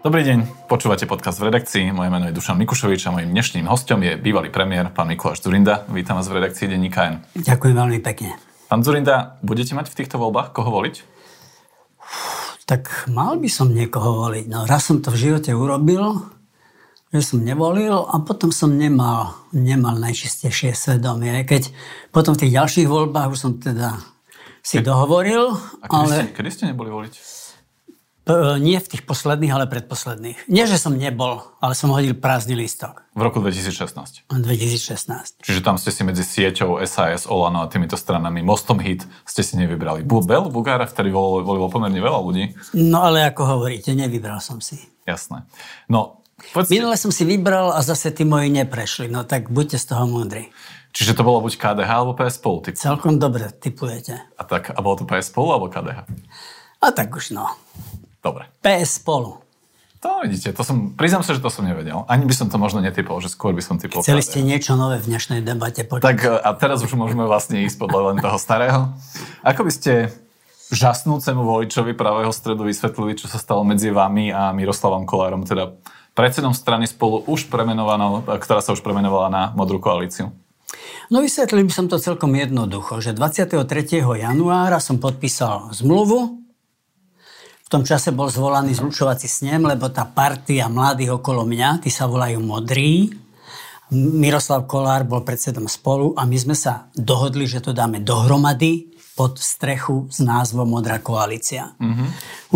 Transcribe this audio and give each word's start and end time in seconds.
Dobrý 0.00 0.24
deň, 0.24 0.64
počúvate 0.64 1.04
podcast 1.04 1.36
v 1.44 1.52
redakcii. 1.52 1.92
Moje 1.92 2.08
meno 2.08 2.24
je 2.24 2.32
Dušan 2.32 2.56
Mikušovič 2.56 3.04
a 3.04 3.12
mojim 3.12 3.36
dnešným 3.36 3.68
hostom 3.68 4.00
je 4.00 4.16
bývalý 4.16 4.48
premiér, 4.48 4.88
pán 4.96 5.04
Mikuláš 5.04 5.44
Zurinda. 5.44 5.84
Vítam 5.92 6.16
vás 6.16 6.24
v 6.24 6.40
redakcii 6.40 6.72
Denníka 6.72 7.04
N. 7.04 7.14
Ďakujem 7.36 7.76
veľmi 7.76 8.00
pekne. 8.00 8.32
Pán 8.72 8.80
Zurinda, 8.80 9.36
budete 9.44 9.76
mať 9.76 9.92
v 9.92 9.98
týchto 10.00 10.16
voľbách 10.16 10.56
koho 10.56 10.72
voliť? 10.72 11.04
Tak 12.64 13.12
mal 13.12 13.36
by 13.36 13.52
som 13.52 13.76
niekoho 13.76 14.24
voliť. 14.24 14.48
No 14.48 14.64
raz 14.64 14.88
som 14.88 15.04
to 15.04 15.12
v 15.12 15.20
živote 15.20 15.52
urobil, 15.52 16.32
že 17.12 17.20
som 17.20 17.44
nevolil 17.44 18.00
a 18.00 18.24
potom 18.24 18.48
som 18.56 18.72
nemal, 18.72 19.36
nemal 19.52 20.00
najčistejšie 20.00 20.72
svedomie. 20.72 21.44
Keď 21.44 21.76
potom 22.08 22.32
v 22.32 22.48
tých 22.48 22.56
ďalších 22.56 22.88
voľbách 22.88 23.36
už 23.36 23.38
som 23.38 23.52
teda 23.60 24.00
si 24.64 24.80
dohovoril. 24.80 25.52
A 25.84 25.84
kedy, 25.84 26.04
ale... 26.08 26.14
ste, 26.16 26.24
kedy 26.32 26.48
ste 26.48 26.64
neboli 26.72 26.88
voliť? 26.88 27.39
E, 28.28 28.60
nie 28.60 28.76
v 28.76 28.84
tých 28.84 29.02
posledných, 29.08 29.48
ale 29.48 29.64
predposledných. 29.64 30.44
Nie, 30.52 30.68
že 30.68 30.76
som 30.76 30.92
nebol, 30.92 31.40
ale 31.58 31.72
som 31.72 31.88
hodil 31.88 32.12
prázdny 32.12 32.52
lístok. 32.52 33.00
V 33.16 33.22
roku 33.24 33.40
2016. 33.40 34.28
2016. 34.28 35.40
Čiže 35.40 35.60
tam 35.64 35.80
ste 35.80 35.88
si 35.88 36.04
medzi 36.04 36.20
sieťou 36.20 36.76
SAS, 36.84 37.24
Olano 37.24 37.64
a 37.64 37.70
týmito 37.72 37.96
stranami 37.96 38.44
Mostom 38.44 38.76
Hit 38.78 39.08
ste 39.24 39.40
si 39.40 39.56
nevybrali. 39.56 40.04
Bel 40.04 40.52
Bugára 40.52 40.84
vtedy 40.84 41.08
volilo, 41.08 41.42
volilo 41.42 41.68
pomerne 41.72 41.96
veľa 41.96 42.20
ľudí. 42.20 42.44
No 42.76 43.08
ale 43.08 43.24
ako 43.24 43.58
hovoríte, 43.58 43.96
nevybral 43.96 44.38
som 44.44 44.60
si. 44.60 44.76
Jasné. 45.08 45.48
No, 45.88 46.20
poďte... 46.52 46.76
Minule 46.76 47.00
som 47.00 47.08
si 47.08 47.24
vybral 47.24 47.72
a 47.72 47.80
zase 47.80 48.12
tí 48.12 48.28
moji 48.28 48.52
neprešli. 48.52 49.08
No 49.08 49.24
tak 49.24 49.48
buďte 49.48 49.80
z 49.80 49.86
toho 49.96 50.04
múdri. 50.04 50.52
Čiže 50.90 51.14
to 51.16 51.22
bolo 51.22 51.40
buď 51.46 51.54
KDH 51.54 51.90
alebo 51.90 52.18
PS 52.18 52.42
Spolu? 52.42 52.58
Typu. 52.66 52.76
Celkom 52.76 53.16
dobre 53.16 53.48
typujete. 53.54 54.18
A, 54.34 54.42
tak, 54.42 54.74
a 54.74 54.78
bolo 54.82 54.98
to 54.98 55.04
PS 55.06 55.30
Spolu 55.30 55.54
alebo 55.54 55.70
KDH? 55.70 56.02
A 56.82 56.86
tak 56.90 57.14
už 57.14 57.30
no. 57.30 57.46
Dobre. 58.20 58.52
PS 58.60 59.00
spolu. 59.00 59.40
To 60.00 60.24
vidíte, 60.24 60.56
to 60.56 60.64
som, 60.64 60.96
priznám 60.96 61.20
sa, 61.20 61.36
že 61.36 61.44
to 61.44 61.52
som 61.52 61.60
nevedel. 61.60 62.08
Ani 62.08 62.24
by 62.24 62.32
som 62.32 62.48
to 62.48 62.56
možno 62.56 62.80
netypol, 62.80 63.20
že 63.20 63.28
skôr 63.28 63.52
by 63.52 63.60
som 63.60 63.76
typol. 63.76 64.00
Chceli 64.00 64.24
ste 64.24 64.40
niečo 64.40 64.72
nové 64.72 64.96
v 64.96 65.12
dnešnej 65.12 65.44
debate 65.44 65.84
počuť. 65.84 66.04
Tak 66.08 66.18
a 66.40 66.50
teraz 66.56 66.80
už 66.80 66.96
môžeme 66.96 67.28
vlastne 67.28 67.60
ísť 67.68 67.76
podľa 67.76 68.00
len 68.12 68.16
toho 68.16 68.40
starého. 68.40 68.96
Ako 69.44 69.60
by 69.60 69.72
ste 69.72 69.92
žasnúcemu 70.72 71.44
voličovi 71.44 71.92
pravého 71.92 72.32
stredu 72.32 72.64
vysvetlili, 72.64 73.20
čo 73.20 73.28
sa 73.28 73.36
stalo 73.36 73.60
medzi 73.60 73.92
vami 73.92 74.32
a 74.32 74.56
Miroslavom 74.56 75.04
Kolárom, 75.04 75.44
teda 75.44 75.76
predsedom 76.16 76.56
strany 76.56 76.88
spolu 76.88 77.20
už 77.28 77.52
premenovanou, 77.52 78.24
ktorá 78.24 78.64
sa 78.64 78.72
už 78.72 78.80
premenovala 78.80 79.28
na 79.28 79.42
Modrú 79.52 79.84
koalíciu? 79.84 80.32
No 81.12 81.20
vysvetlil 81.20 81.68
by 81.68 81.72
som 81.76 81.92
to 81.92 82.00
celkom 82.00 82.32
jednoducho, 82.32 83.04
že 83.04 83.12
23. 83.12 83.60
januára 84.00 84.80
som 84.80 84.96
podpísal 84.96 85.76
zmluvu, 85.76 86.39
v 87.70 87.78
tom 87.78 87.86
čase 87.86 88.10
bol 88.10 88.26
zvolaný 88.26 88.74
zlučovací 88.74 89.30
snem, 89.30 89.62
lebo 89.62 89.86
tá 89.94 90.02
partia 90.02 90.66
mladých 90.66 91.22
okolo 91.22 91.46
mňa, 91.46 91.86
tí 91.86 91.86
sa 91.86 92.10
volajú 92.10 92.42
modrí. 92.42 93.14
Miroslav 93.94 94.66
Kolár 94.66 95.06
bol 95.06 95.22
predsedom 95.22 95.70
spolu 95.70 96.10
a 96.18 96.26
my 96.26 96.34
sme 96.34 96.58
sa 96.58 96.90
dohodli, 96.98 97.46
že 97.46 97.62
to 97.62 97.70
dáme 97.70 98.02
dohromady 98.02 98.90
pod 99.14 99.38
strechu 99.38 100.10
s 100.10 100.18
názvom 100.18 100.66
Modrá 100.66 100.98
koalícia. 100.98 101.70
Mm-hmm. 101.78 102.08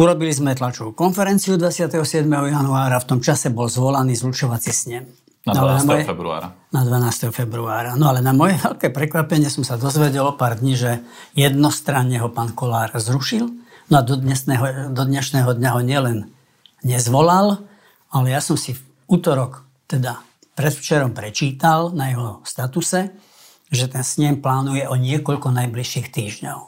Urobili 0.02 0.34
sme 0.34 0.50
tlačovú 0.50 0.90
konferenciu 0.98 1.54
27. 1.62 2.26
januára, 2.26 2.98
v 2.98 3.06
tom 3.06 3.22
čase 3.22 3.54
bol 3.54 3.70
zvolaný 3.70 4.18
zlučovací 4.18 4.74
snem. 4.74 5.06
Na 5.46 5.54
12. 5.54 5.62
No, 5.62 5.62
na 5.62 5.82
moje, 5.86 6.02
februára. 6.10 6.46
Na 6.74 6.82
12. 6.82 7.30
februára. 7.30 7.90
No 7.94 8.10
ale 8.10 8.18
na 8.18 8.34
moje 8.34 8.58
veľké 8.58 8.90
prekvapenie 8.90 9.46
som 9.46 9.62
sa 9.62 9.78
dozvedel 9.78 10.26
o 10.26 10.34
pár 10.34 10.58
dní, 10.58 10.74
že 10.74 11.06
jednostranne 11.38 12.18
ho 12.18 12.34
pán 12.34 12.50
Kolár 12.50 12.90
zrušil 12.98 13.62
No 13.92 14.00
a 14.00 14.02
do 14.02 14.16
dnešného, 14.16 14.96
do 14.96 15.02
dnešného 15.04 15.50
dňa 15.52 15.70
ho 15.76 15.80
nielen 15.84 16.18
nezvolal, 16.80 17.68
ale 18.08 18.26
ja 18.32 18.40
som 18.40 18.56
si 18.56 18.72
v 18.72 18.80
útorok, 19.08 19.68
teda 19.84 20.24
predvčerom 20.56 21.12
prečítal 21.12 21.92
na 21.92 22.08
jeho 22.08 22.28
statuse, 22.48 23.12
že 23.68 23.90
ten 23.90 24.06
snem 24.06 24.40
plánuje 24.40 24.88
o 24.88 24.94
niekoľko 24.96 25.52
najbližších 25.52 26.08
týždňov. 26.08 26.58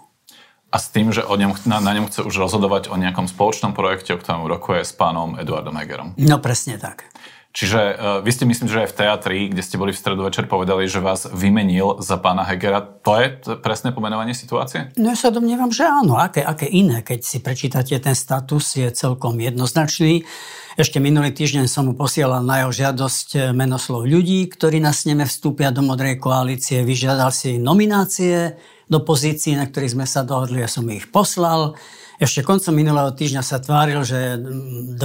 A 0.75 0.77
s 0.77 0.93
tým, 0.93 1.15
že 1.15 1.25
o 1.25 1.33
ňom, 1.39 1.57
na, 1.65 1.79
na 1.81 1.95
ňom 1.97 2.11
chce 2.11 2.21
už 2.27 2.37
rozhodovať 2.37 2.93
o 2.93 2.99
nejakom 2.99 3.31
spoločnom 3.31 3.73
projekte, 3.73 4.13
o 4.13 4.21
ktorom 4.21 4.51
rokuje 4.51 4.85
s 4.85 4.93
pánom 4.93 5.39
Eduardom 5.39 5.79
Hegerom. 5.79 6.13
No 6.19 6.37
presne 6.43 6.77
tak. 6.77 7.07
Čiže 7.57 7.81
uh, 7.81 8.21
vy 8.21 8.31
ste 8.37 8.45
myslím, 8.45 8.69
že 8.69 8.85
aj 8.85 8.93
v 8.93 8.99
teatri, 9.01 9.39
kde 9.49 9.65
ste 9.65 9.81
boli 9.81 9.97
v 9.97 9.97
stredu 9.97 10.29
večer, 10.29 10.45
povedali, 10.45 10.85
že 10.85 11.01
vás 11.01 11.25
vymenil 11.25 12.05
za 12.05 12.21
pána 12.21 12.45
Hegera. 12.45 12.85
To 12.85 13.17
je 13.17 13.33
presné 13.65 13.97
pomenovanie 13.97 14.37
situácie? 14.37 14.93
No 15.01 15.09
ja 15.09 15.17
sa 15.17 15.33
domnievam, 15.33 15.73
že 15.73 15.89
áno. 15.89 16.21
Aké, 16.21 16.45
aké 16.45 16.69
iné? 16.69 17.01
Keď 17.01 17.21
si 17.25 17.41
prečítate 17.41 17.97
ten 17.97 18.13
status, 18.13 18.77
je 18.77 18.93
celkom 18.93 19.41
jednoznačný. 19.41 20.29
Ešte 20.77 21.01
minulý 21.01 21.33
týždeň 21.33 21.65
som 21.73 21.89
mu 21.89 21.97
posielal 21.97 22.45
na 22.45 22.61
jeho 22.61 22.73
žiadosť 22.85 23.29
eh, 23.33 23.43
menoslov 23.57 24.05
ľudí, 24.05 24.45
ktorí 24.53 24.77
na 24.77 24.93
sneme 24.93 25.25
vstúpia 25.25 25.73
do 25.73 25.81
Modrej 25.81 26.21
koalície. 26.21 26.85
Vyžiadal 26.85 27.33
si 27.33 27.57
nominácie 27.57 28.61
do 28.85 29.01
pozícií, 29.01 29.57
na 29.57 29.65
ktorých 29.65 29.97
sme 29.97 30.05
sa 30.05 30.29
dohodli. 30.29 30.61
Ja 30.61 30.69
som 30.69 30.85
ich 30.93 31.09
poslal. 31.09 31.73
Ešte 32.17 32.41
koncom 32.41 32.73
minulého 32.73 33.13
týždňa 33.13 33.43
sa 33.45 33.61
tváril, 33.61 34.01
že 34.01 34.41
12. 34.41 35.01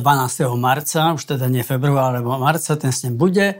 marca, 0.55 1.11
už 1.11 1.35
teda 1.35 1.51
nie 1.51 1.63
február, 1.63 2.15
alebo 2.15 2.39
marca, 2.39 2.79
ten 2.79 2.95
s 2.95 3.03
ním 3.03 3.19
bude. 3.19 3.59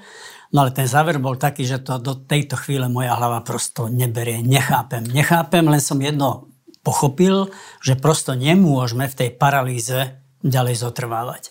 No 0.52 0.68
ale 0.68 0.72
ten 0.72 0.88
záver 0.88 1.20
bol 1.20 1.36
taký, 1.40 1.68
že 1.68 1.84
to 1.84 2.00
do 2.00 2.16
tejto 2.16 2.60
chvíle 2.60 2.88
moja 2.88 3.16
hlava 3.16 3.44
prosto 3.44 3.92
neberie. 3.92 4.44
Nechápem. 4.44 5.04
Nechápem, 5.04 5.64
len 5.68 5.80
som 5.80 6.00
jedno 6.00 6.52
pochopil, 6.84 7.52
že 7.80 8.00
prosto 8.00 8.36
nemôžeme 8.36 9.08
v 9.08 9.18
tej 9.18 9.30
paralýze 9.36 10.20
ďalej 10.44 10.76
zotrvávať. 10.82 11.44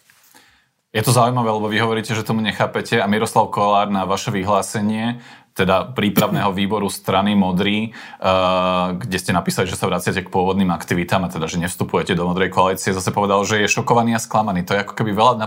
Je 0.91 1.07
to 1.07 1.15
zaujímavé, 1.15 1.55
lebo 1.55 1.71
vy 1.71 1.79
hovoríte, 1.79 2.19
že 2.19 2.27
tomu 2.27 2.43
nechápete 2.43 2.99
a 2.99 3.07
Miroslav 3.07 3.47
Kolár 3.55 3.95
na 3.95 4.03
vaše 4.03 4.35
vyhlásenie 4.35 5.23
teda 5.55 5.93
prípravného 5.93 6.55
výboru 6.55 6.87
strany 6.87 7.35
Modrý, 7.35 7.91
uh, 7.91 8.97
kde 8.97 9.19
ste 9.19 9.35
napísali, 9.35 9.67
že 9.67 9.77
sa 9.77 9.91
vraciate 9.91 10.23
k 10.23 10.33
pôvodným 10.33 10.71
aktivitám 10.71 11.27
a 11.27 11.33
teda, 11.33 11.51
že 11.51 11.61
nevstupujete 11.61 12.15
do 12.15 12.27
Modrej 12.27 12.55
koalície, 12.55 12.95
zase 12.95 13.11
povedal, 13.11 13.43
že 13.45 13.61
je 13.61 13.69
šokovaný 13.69 14.17
a 14.17 14.23
sklamaný. 14.23 14.65
To 14.67 14.75
je 14.79 14.83
ako 14.87 14.95
keby 14.95 15.11
veľa, 15.13 15.43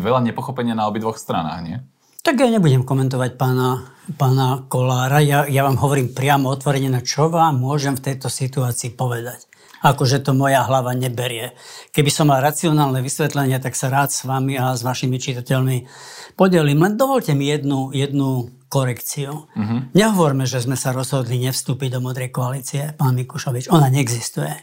veľa 0.00 0.20
nepochopenia 0.30 0.78
na 0.78 0.86
obidvoch 0.86 1.18
stranách, 1.18 1.60
nie? 1.66 1.78
Tak 2.20 2.36
ja 2.36 2.52
nebudem 2.52 2.84
komentovať 2.84 3.40
pána, 3.40 3.96
pána 4.20 4.68
Kolára. 4.68 5.24
Ja, 5.24 5.48
ja 5.48 5.64
vám 5.64 5.80
hovorím 5.80 6.12
priamo 6.12 6.52
otvorene, 6.52 6.92
na 6.92 7.00
čo 7.00 7.32
vám 7.32 7.56
môžem 7.56 7.96
v 7.96 8.12
tejto 8.12 8.28
situácii 8.28 8.92
povedať. 8.92 9.48
Akože 9.80 10.20
to 10.20 10.36
moja 10.36 10.60
hlava 10.68 10.92
neberie. 10.92 11.56
Keby 11.96 12.12
som 12.12 12.28
mal 12.28 12.44
racionálne 12.44 13.00
vysvetlenie, 13.00 13.56
tak 13.56 13.72
sa 13.72 13.88
rád 13.88 14.12
s 14.12 14.28
vami 14.28 14.60
a 14.60 14.76
s 14.76 14.84
vašimi 14.84 15.16
čitateľmi 15.16 15.88
podelím. 16.36 16.84
Len 16.84 17.00
dovolte 17.00 17.32
mi 17.32 17.48
jednu, 17.48 17.88
jednu 17.96 18.59
korekciu. 18.70 19.50
Uh-huh. 19.50 19.80
Nehovorme, 19.92 20.46
že 20.46 20.62
sme 20.62 20.78
sa 20.78 20.94
rozhodli 20.94 21.42
nevstúpiť 21.42 21.98
do 21.98 22.00
Modrej 22.00 22.30
koalície, 22.30 22.94
pán 22.94 23.18
Mikušovič. 23.18 23.66
Ona 23.74 23.90
neexistuje. 23.90 24.54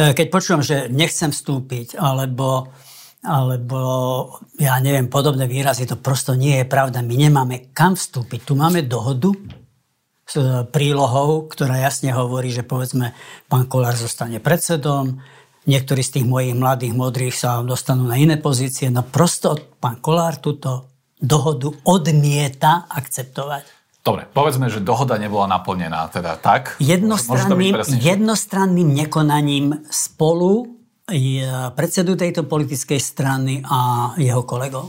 E, 0.00 0.16
keď 0.16 0.26
počujem, 0.32 0.64
že 0.64 0.76
nechcem 0.88 1.28
vstúpiť, 1.28 2.00
alebo, 2.00 2.72
alebo 3.20 3.80
ja 4.56 4.80
neviem, 4.80 5.12
podobné 5.12 5.44
výrazy, 5.44 5.84
to 5.84 6.00
prosto 6.00 6.32
nie 6.32 6.64
je 6.64 6.66
pravda. 6.66 7.04
My 7.04 7.14
nemáme 7.14 7.76
kam 7.76 7.92
vstúpiť. 7.92 8.48
Tu 8.48 8.56
máme 8.56 8.88
dohodu 8.88 9.36
s 10.24 10.34
prílohou, 10.72 11.44
ktorá 11.44 11.76
jasne 11.76 12.16
hovorí, 12.16 12.48
že 12.48 12.64
povedzme, 12.64 13.12
pán 13.52 13.68
Kolár 13.68 14.00
zostane 14.00 14.40
predsedom, 14.40 15.20
niektorí 15.68 16.00
z 16.00 16.18
tých 16.20 16.26
mojich 16.26 16.56
mladých 16.56 16.94
modrých 16.96 17.34
sa 17.36 17.60
dostanú 17.60 18.08
na 18.08 18.16
iné 18.16 18.40
pozície. 18.40 18.88
No 18.88 19.04
prosto 19.04 19.58
pán 19.76 20.00
Kolár 20.00 20.40
túto 20.40 20.89
dohodu 21.20 21.70
odmieta 21.84 22.88
akceptovať. 22.88 23.64
Dobre, 24.00 24.24
povedzme, 24.32 24.72
že 24.72 24.80
dohoda 24.80 25.20
nebola 25.20 25.44
naplnená, 25.44 26.08
teda 26.08 26.40
tak? 26.40 26.80
Jednostranným, 26.80 27.84
jednostranným 28.00 28.88
nekonaním 28.96 29.84
spolu 29.92 30.80
predsedu 31.76 32.16
tejto 32.16 32.48
politickej 32.48 32.96
strany 32.96 33.60
a 33.60 34.10
jeho 34.16 34.40
kolegov. 34.48 34.88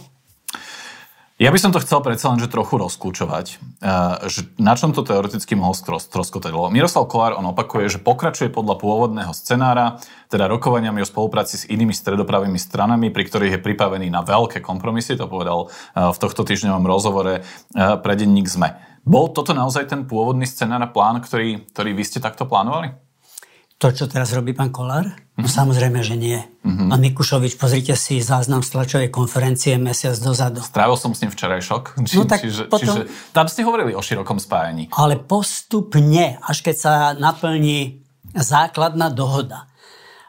Ja 1.42 1.50
by 1.50 1.58
som 1.58 1.74
to 1.74 1.82
chcel 1.82 2.06
predsa 2.06 2.30
len, 2.30 2.38
že 2.38 2.46
trochu 2.46 2.78
rozkúčovať, 2.78 3.46
eh, 3.82 4.30
že 4.30 4.46
na 4.62 4.78
čom 4.78 4.94
to 4.94 5.02
teoreticky 5.02 5.58
mohol 5.58 5.74
stroskotať. 5.74 6.54
Miroslav 6.70 7.10
Kolár, 7.10 7.34
on 7.34 7.50
opakuje, 7.50 7.90
že 7.90 7.98
pokračuje 7.98 8.54
podľa 8.54 8.78
pôvodného 8.78 9.34
scenára, 9.34 9.98
teda 10.30 10.46
rokovaniami 10.46 11.02
o 11.02 11.10
spolupráci 11.10 11.58
s 11.58 11.66
inými 11.66 11.98
stredopravými 11.98 12.62
stranami, 12.62 13.10
pri 13.10 13.26
ktorých 13.26 13.54
je 13.58 13.66
pripravený 13.66 14.14
na 14.14 14.22
veľké 14.22 14.62
kompromisy, 14.62 15.18
to 15.18 15.26
povedal 15.26 15.74
eh, 15.74 16.14
v 16.14 16.18
tohto 16.22 16.46
týždňovom 16.46 16.86
rozhovore 16.86 17.42
eh, 17.42 17.44
pre 17.74 18.14
denník 18.14 18.46
ZME. 18.46 19.02
Bol 19.02 19.34
toto 19.34 19.58
naozaj 19.58 19.90
ten 19.90 20.06
pôvodný 20.06 20.46
scenár 20.46 20.86
a 20.86 20.94
plán, 20.94 21.26
ktorý, 21.26 21.66
ktorý 21.74 21.98
vy 21.98 22.04
ste 22.06 22.22
takto 22.22 22.46
plánovali? 22.46 22.94
To, 23.82 23.90
čo 23.90 24.06
teraz 24.06 24.30
robí 24.38 24.54
pán 24.54 24.70
Kolár? 24.70 25.10
No 25.42 25.50
mhm. 25.50 25.58
samozrejme, 25.58 26.06
že 26.06 26.14
nie. 26.14 26.38
Uh-huh. 26.38 26.86
Pán 26.86 27.02
Mikušovič, 27.02 27.58
pozrite 27.58 27.98
si 27.98 28.22
záznam 28.22 28.62
z 28.62 28.78
tlačovej 28.78 29.10
konferencie 29.10 29.82
mesiac 29.82 30.14
dozadu. 30.22 30.62
Strávil 30.62 31.02
som 31.02 31.18
s 31.18 31.26
ním 31.26 31.34
včeraj 31.34 31.66
šok. 31.66 31.98
Či, 32.06 32.16
no 32.22 32.30
tak 32.30 32.46
čiže, 32.46 32.70
potom... 32.70 32.94
čiže 32.94 33.10
tam 33.34 33.50
ste 33.50 33.66
hovorili 33.66 33.98
o 33.98 34.02
širokom 34.06 34.38
spájaní. 34.38 34.94
Ale 34.94 35.18
postupne, 35.18 36.38
až 36.46 36.62
keď 36.62 36.76
sa 36.78 36.94
naplní 37.18 38.06
základná 38.38 39.10
dohoda. 39.10 39.66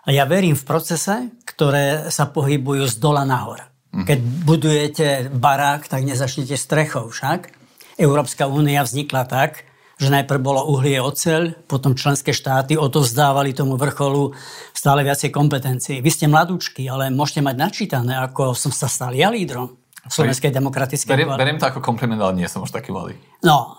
A 0.02 0.08
ja 0.10 0.25
verím 0.25 0.56
v 0.56 0.64
procese, 0.64 1.31
ktoré 1.44 2.08
sa 2.08 2.26
pohybujú 2.32 2.88
z 2.88 2.96
dola 2.96 3.28
nahor. 3.28 3.69
Keď 3.93 4.19
budujete 4.49 5.06
barák, 5.28 5.84
tak 5.84 6.00
nezačnete 6.08 6.56
strechou 6.56 7.12
však. 7.12 7.52
Európska 8.00 8.49
únia 8.49 8.81
vznikla 8.81 9.28
tak, 9.28 9.69
že 10.02 10.10
najprv 10.10 10.40
bolo 10.43 10.66
uhlie 10.66 10.99
oceľ, 10.99 11.62
potom 11.70 11.94
členské 11.94 12.34
štáty 12.34 12.75
odovzdávali 12.75 13.54
tomu 13.54 13.78
vrcholu 13.78 14.34
stále 14.75 15.06
viacej 15.06 15.31
kompetencií. 15.31 16.02
Vy 16.02 16.10
ste 16.10 16.26
mladúčky, 16.26 16.90
ale 16.90 17.14
môžete 17.14 17.46
mať 17.46 17.56
načítané, 17.56 18.19
ako 18.19 18.58
som 18.58 18.75
sa 18.75 18.90
stal 18.90 19.14
ja 19.14 19.31
lídrom 19.31 19.78
Slovenskej 20.02 20.50
demokratickej 20.50 21.14
beriem, 21.14 21.31
beriem 21.38 21.58
to 21.62 21.70
ako 21.70 21.78
kompliment, 21.78 22.19
ale 22.19 22.43
nie 22.43 22.50
som 22.50 22.66
už 22.66 22.75
taký 22.75 22.90
mladý. 22.90 23.14
No, 23.46 23.78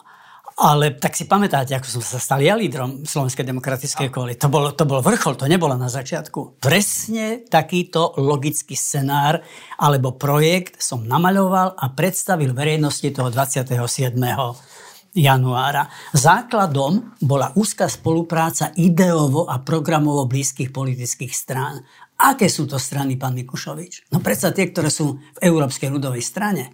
ale 0.55 0.95
tak 0.95 1.17
si 1.17 1.25
pamätáte, 1.25 1.73
ako 1.73 1.99
som 1.99 2.03
sa 2.05 2.21
stal 2.21 2.39
ja 2.39 2.53
lídrom 2.53 3.03
Slovenskej 3.03 3.43
demokratickej 3.43 4.07
koalície. 4.13 4.43
To 4.45 4.53
bol, 4.53 4.71
to 4.71 4.85
bol 4.85 5.01
vrchol, 5.01 5.33
to 5.33 5.49
nebolo 5.49 5.73
na 5.73 5.89
začiatku. 5.89 6.61
Presne 6.61 7.43
takýto 7.49 8.15
logický 8.21 8.77
scenár 8.77 9.41
alebo 9.81 10.13
projekt 10.13 10.77
som 10.79 11.03
namaľoval 11.03 11.75
a 11.75 11.85
predstavil 11.91 12.53
verejnosti 12.53 13.09
toho 13.09 13.33
27 13.33 14.15
januára. 15.13 15.88
Základom 16.12 17.18
bola 17.21 17.54
úzka 17.54 17.86
spolupráca 17.86 18.74
ideovo 18.74 19.45
a 19.45 19.62
programovo 19.62 20.25
blízkych 20.25 20.74
politických 20.74 21.33
strán. 21.33 21.86
Aké 22.18 22.50
sú 22.50 22.65
to 22.65 22.81
strany, 22.81 23.18
pán 23.18 23.38
Mikušovič? 23.38 24.10
No 24.13 24.21
predsa 24.21 24.54
tie, 24.54 24.69
ktoré 24.69 24.89
sú 24.89 25.18
v 25.18 25.39
Európskej 25.42 25.89
ľudovej 25.94 26.21
strane. 26.25 26.74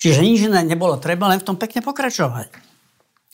Čiže 0.00 0.24
nič 0.24 0.48
iné 0.48 0.64
nebolo 0.64 0.96
treba, 0.96 1.28
len 1.28 1.40
v 1.40 1.46
tom 1.52 1.60
pekne 1.60 1.84
pokračovať. 1.84 2.72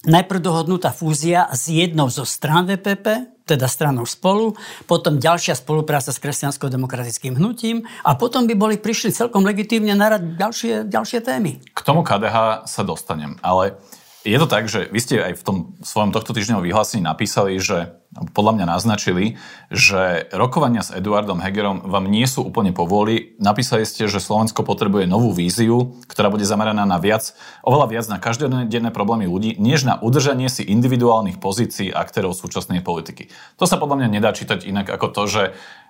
Najprv 0.07 0.39
dohodnutá 0.39 0.95
fúzia 0.95 1.51
s 1.51 1.67
jednou 1.67 2.07
zo 2.11 2.23
strán 2.23 2.67
VPP, 2.67 3.35
teda 3.47 3.71
stranou 3.71 4.07
spolu, 4.07 4.55
potom 4.91 5.23
ďalšia 5.23 5.55
spolupráca 5.55 6.11
s 6.11 6.19
kresťansko-demokratickým 6.19 7.39
hnutím 7.39 7.87
a 8.03 8.19
potom 8.19 8.47
by 8.51 8.55
boli 8.59 8.77
prišli 8.79 9.15
celkom 9.15 9.47
legitímne 9.47 9.95
na 9.95 10.19
ďalšie, 10.19 10.91
ďalšie 10.91 11.23
témy. 11.23 11.63
K 11.71 11.81
tomu 11.87 12.03
KDH 12.03 12.67
sa 12.67 12.83
dostanem, 12.83 13.39
ale 13.43 13.79
je 14.27 14.39
to 14.43 14.51
tak, 14.51 14.67
že 14.67 14.91
vy 14.91 14.99
ste 14.99 15.23
aj 15.23 15.39
v 15.39 15.45
tom 15.47 15.57
svojom 15.87 16.11
tohto 16.11 16.35
týždňovom 16.35 16.67
vyhlásení 16.67 16.99
napísali, 16.99 17.63
že 17.63 17.95
podľa 18.35 18.53
mňa 18.59 18.67
naznačili, 18.67 19.39
že 19.71 20.27
rokovania 20.35 20.83
s 20.83 20.91
Eduardom 20.91 21.39
Hegerom 21.39 21.87
vám 21.87 22.11
nie 22.11 22.27
sú 22.27 22.43
úplne 22.43 22.75
povoli. 22.75 23.39
Napísali 23.39 23.87
ste, 23.87 24.11
že 24.11 24.19
Slovensko 24.19 24.67
potrebuje 24.67 25.07
novú 25.07 25.31
víziu, 25.31 25.95
ktorá 26.11 26.33
bude 26.33 26.43
zameraná 26.43 26.83
na 26.89 26.99
viac, 26.99 27.37
oveľa 27.63 27.87
viac 27.87 28.07
na 28.11 28.19
každodenné 28.19 28.91
problémy 28.91 29.31
ľudí, 29.31 29.55
než 29.63 29.87
na 29.87 30.01
udržanie 30.01 30.51
si 30.51 30.67
individuálnych 30.67 31.39
pozícií 31.39 31.93
aktérov 31.95 32.35
súčasnej 32.35 32.83
politiky. 32.83 33.31
To 33.61 33.69
sa 33.69 33.79
podľa 33.79 34.03
mňa 34.03 34.09
nedá 34.19 34.35
čítať 34.35 34.67
inak 34.67 34.91
ako 34.91 35.07
to, 35.13 35.23
že 35.31 35.43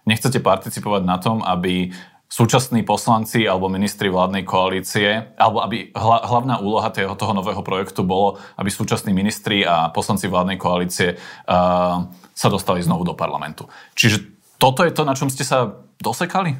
nechcete 0.05 0.43
participovať 0.43 1.03
na 1.07 1.17
tom, 1.19 1.41
aby 1.41 1.95
súčasní 2.27 2.83
poslanci 2.83 3.47
alebo 3.47 3.71
ministri 3.71 4.11
vládnej 4.11 4.43
koalície, 4.43 5.35
alebo 5.39 5.63
aby 5.63 5.95
hlavná 5.95 6.59
úloha 6.59 6.91
toho, 6.91 7.15
toho 7.15 7.33
nového 7.33 7.63
projektu 7.63 8.03
bolo, 8.03 8.37
aby 8.59 8.67
súčasní 8.67 9.15
ministri 9.15 9.63
a 9.63 9.89
poslanci 9.95 10.27
vládnej 10.27 10.59
koalície 10.59 11.15
uh, 11.15 12.03
sa 12.35 12.49
dostali 12.51 12.83
znovu 12.83 13.07
do 13.07 13.15
parlamentu. 13.15 13.71
Čiže 13.95 14.37
toto 14.59 14.83
je 14.83 14.93
to, 14.93 15.07
na 15.07 15.15
čom 15.15 15.31
ste 15.31 15.47
sa 15.47 15.71
dosekali? 16.03 16.59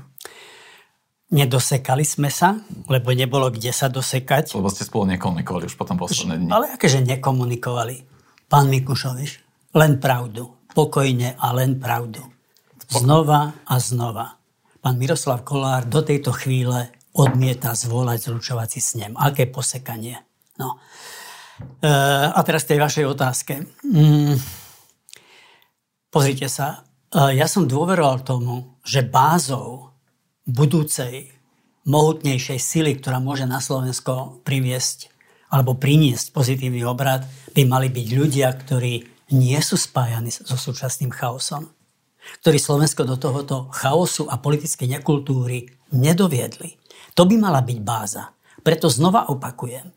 Nedosekali 1.27 2.07
sme 2.07 2.31
sa, 2.31 2.55
lebo 2.87 3.11
nebolo 3.11 3.51
kde 3.51 3.75
sa 3.75 3.91
dosekať. 3.91 4.55
Lebo 4.55 4.71
ste 4.71 4.87
spolu 4.87 5.11
nekomunikovali 5.19 5.67
už 5.67 5.75
potom 5.75 5.99
posledné 5.99 6.39
dni. 6.39 6.51
Ale 6.55 6.79
akéže 6.79 7.03
nekomunikovali? 7.03 8.07
Pán 8.47 8.71
Mikušoviš, 8.71 9.43
len 9.75 9.99
pravdu. 9.99 10.55
Pokojne 10.71 11.35
a 11.35 11.51
len 11.51 11.83
pravdu. 11.83 12.23
Znova 12.87 13.59
a 13.67 13.75
znova 13.83 14.36
pán 14.87 15.03
Miroslav 15.03 15.43
Kolár 15.43 15.91
do 15.91 15.99
tejto 15.99 16.31
chvíle 16.31 16.95
odmieta 17.11 17.75
zvolať 17.75 18.31
zlučovací 18.31 18.79
snem. 18.79 19.19
Aké 19.19 19.51
posekanie. 19.51 20.15
No. 20.63 20.79
E, 21.83 21.91
a 22.31 22.39
teraz 22.47 22.71
tej 22.71 22.79
vašej 22.79 23.03
otázke. 23.03 23.67
Mm, 23.83 24.39
pozrite 26.07 26.47
sa, 26.47 26.87
e, 27.11 27.35
ja 27.35 27.51
som 27.51 27.67
dôveroval 27.67 28.23
tomu, 28.23 28.79
že 28.87 29.03
bázou 29.03 29.91
budúcej 30.47 31.35
mohutnejšej 31.91 32.59
sily, 32.63 33.03
ktorá 33.03 33.19
môže 33.19 33.43
na 33.43 33.59
Slovensko 33.59 34.39
priviesť 34.47 35.11
alebo 35.51 35.75
priniesť 35.75 36.31
pozitívny 36.31 36.87
obrad, 36.87 37.27
by 37.51 37.67
mali 37.67 37.91
byť 37.91 38.07
ľudia, 38.15 38.55
ktorí 38.55 39.03
nie 39.35 39.59
sú 39.59 39.75
spájani 39.75 40.31
so 40.31 40.55
súčasným 40.55 41.11
chaosom 41.11 41.75
ktorí 42.43 42.59
Slovensko 42.61 43.03
do 43.07 43.19
tohoto 43.19 43.69
chaosu 43.75 44.27
a 44.31 44.39
politickej 44.41 44.99
nekultúry 44.99 45.71
nedoviedli. 45.95 46.79
To 47.17 47.25
by 47.25 47.35
mala 47.41 47.65
byť 47.65 47.79
báza. 47.81 48.31
Preto 48.61 48.91
znova 48.91 49.31
opakujem. 49.33 49.91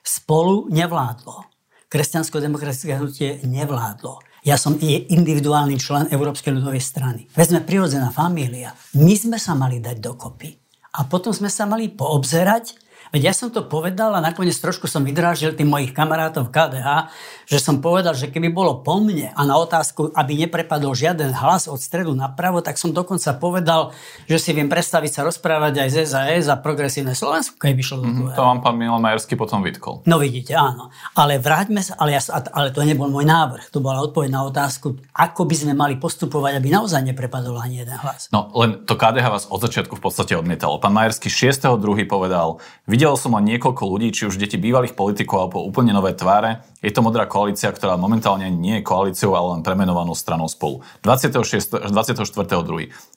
Spolu 0.00 0.70
nevládlo. 0.72 1.46
Kresťansko-demokratické 1.86 2.98
hnutie 2.98 3.42
nevládlo. 3.46 4.22
Ja 4.46 4.54
som 4.54 4.78
individuálny 4.78 5.74
člen 5.78 6.06
Európskej 6.06 6.54
ľudovej 6.54 6.78
strany. 6.78 7.26
Veď 7.34 7.46
sme 7.58 7.66
prirodzená 7.66 8.14
família. 8.14 8.78
My 8.94 9.14
sme 9.18 9.42
sa 9.42 9.58
mali 9.58 9.82
dať 9.82 9.98
dokopy. 9.98 10.54
A 10.96 11.04
potom 11.04 11.34
sme 11.34 11.50
sa 11.50 11.66
mali 11.66 11.90
poobzerať, 11.90 12.85
Veď 13.14 13.22
ja 13.30 13.34
som 13.34 13.48
to 13.54 13.62
povedal 13.66 14.14
a 14.16 14.20
nakoniec 14.24 14.56
trošku 14.58 14.90
som 14.90 15.06
vydrážil 15.06 15.54
tým 15.54 15.70
mojich 15.70 15.94
kamarátov 15.94 16.50
KDH, 16.50 17.10
že 17.46 17.58
som 17.62 17.78
povedal, 17.78 18.18
že 18.18 18.30
keby 18.30 18.50
bolo 18.50 18.82
po 18.82 18.98
mne 18.98 19.30
a 19.30 19.40
na 19.46 19.54
otázku, 19.54 20.10
aby 20.14 20.46
neprepadol 20.46 20.96
žiaden 20.96 21.30
hlas 21.30 21.70
od 21.70 21.78
stredu 21.78 22.10
napravo, 22.16 22.58
tak 22.58 22.74
som 22.80 22.90
dokonca 22.90 23.38
povedal, 23.38 23.94
že 24.26 24.42
si 24.42 24.50
viem 24.50 24.66
predstaviť 24.66 25.10
sa 25.10 25.20
rozprávať 25.22 25.86
aj 25.86 25.88
z 25.92 25.96
SAS 26.10 26.46
a 26.50 26.58
progresívne 26.58 27.14
Slovensko, 27.14 27.54
keby 27.60 27.82
šlo 27.82 28.02
do 28.02 28.08
mm-hmm, 28.10 28.34
To 28.34 28.42
vám 28.42 28.58
pán 28.64 28.74
Milan 28.74 29.02
Majerský 29.02 29.38
potom 29.38 29.62
vytkol. 29.62 30.02
No 30.10 30.18
vidíte, 30.18 30.58
áno. 30.58 30.90
Ale 31.14 31.38
vráťme 31.38 31.82
sa, 31.82 31.94
ale, 32.02 32.18
ja, 32.18 32.22
ale 32.32 32.74
to 32.74 32.82
nebol 32.82 33.06
môj 33.06 33.22
návrh. 33.22 33.70
To 33.70 33.78
bola 33.78 34.02
odpoveď 34.02 34.30
na 34.34 34.42
otázku, 34.42 34.98
ako 35.14 35.46
by 35.46 35.54
sme 35.54 35.72
mali 35.78 35.94
postupovať, 35.96 36.58
aby 36.58 36.68
naozaj 36.74 37.02
neprepadol 37.06 37.62
ani 37.62 37.86
jeden 37.86 37.96
hlas. 38.02 38.26
No 38.34 38.50
len 38.58 38.82
to 38.82 38.98
KDH 38.98 39.26
vás 39.30 39.44
od 39.46 39.62
začiatku 39.62 39.94
v 39.98 40.02
podstate 40.02 40.34
odmietalo. 40.34 40.82
Pán 40.82 40.94
Majerský 40.94 41.30
6.2. 41.30 41.78
povedal, 42.10 42.58
Videl 42.96 43.12
som 43.20 43.36
len 43.36 43.44
niekoľko 43.44 43.92
ľudí, 43.92 44.08
či 44.08 44.24
už 44.24 44.40
deti 44.40 44.56
bývalých 44.56 44.96
politikov 44.96 45.36
alebo 45.36 45.60
úplne 45.68 45.92
nové 45.92 46.16
tváre. 46.16 46.64
Je 46.80 46.88
to 46.88 47.04
modrá 47.04 47.28
koalícia, 47.28 47.68
ktorá 47.68 48.00
momentálne 48.00 48.48
nie 48.48 48.80
je 48.80 48.88
koalíciou, 48.88 49.36
ale 49.36 49.52
len 49.52 49.60
premenovanou 49.60 50.16
stranou 50.16 50.48
spolu. 50.48 50.80
24.2. 51.04 51.92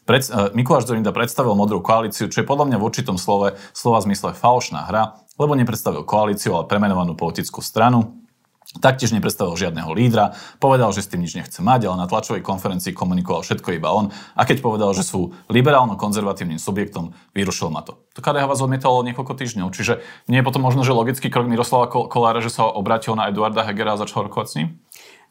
Pred, 0.04 0.24
uh, 0.36 0.52
Mikuláš 0.52 0.84
Zorinda 0.84 1.16
predstavil 1.16 1.56
modrú 1.56 1.80
koalíciu, 1.80 2.28
čo 2.28 2.44
je 2.44 2.50
podľa 2.52 2.68
mňa 2.68 2.76
v 2.76 2.84
určitom 2.92 3.16
slove, 3.16 3.56
slova 3.72 4.04
zmysle 4.04 4.36
falošná 4.36 4.84
hra, 4.84 5.16
lebo 5.40 5.56
nepredstavil 5.56 6.04
koalíciu, 6.04 6.60
ale 6.60 6.68
premenovanú 6.68 7.16
politickú 7.16 7.64
stranu. 7.64 8.19
Taktiež 8.78 9.18
nepredstavil 9.18 9.58
žiadneho 9.58 9.90
lídra, 9.98 10.38
povedal, 10.62 10.94
že 10.94 11.02
s 11.02 11.10
tým 11.10 11.26
nič 11.26 11.34
nechce 11.34 11.58
mať, 11.58 11.90
ale 11.90 11.98
na 11.98 12.06
tlačovej 12.06 12.46
konferencii 12.46 12.94
komunikoval 12.94 13.42
všetko 13.42 13.74
iba 13.74 13.90
on 13.90 14.14
a 14.38 14.46
keď 14.46 14.62
povedal, 14.62 14.94
že 14.94 15.02
sú 15.02 15.34
liberálno-konzervatívnym 15.50 16.62
subjektom, 16.62 17.18
vyrušil 17.34 17.74
ma 17.74 17.82
to. 17.82 17.98
To 18.14 18.22
KDH 18.22 18.46
vás 18.46 18.62
odmietalo 18.62 19.02
niekoľko 19.10 19.34
týždňov, 19.42 19.74
čiže 19.74 20.06
nie 20.30 20.38
je 20.38 20.46
potom 20.46 20.62
možno, 20.62 20.86
že 20.86 20.94
logický 20.94 21.34
krok 21.34 21.50
Miroslava 21.50 21.90
Kolára, 21.90 22.46
že 22.46 22.54
sa 22.54 22.70
obrátil 22.70 23.18
na 23.18 23.34
Eduarda 23.34 23.66
Hegera 23.66 23.98
a 23.98 24.02
začal 24.06 24.30
rokovať 24.30 24.46
s 24.46 24.56
ním? 24.62 24.68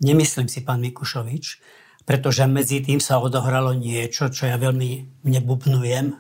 Nemyslím 0.03 0.51
si, 0.51 0.67
pán 0.67 0.83
Mikušovič, 0.83 1.63
pretože 2.03 2.43
medzi 2.51 2.83
tým 2.83 2.99
sa 2.99 3.23
odohralo 3.23 3.71
niečo, 3.71 4.35
čo 4.35 4.51
ja 4.51 4.59
veľmi 4.59 5.23
nebubnujem, 5.23 6.11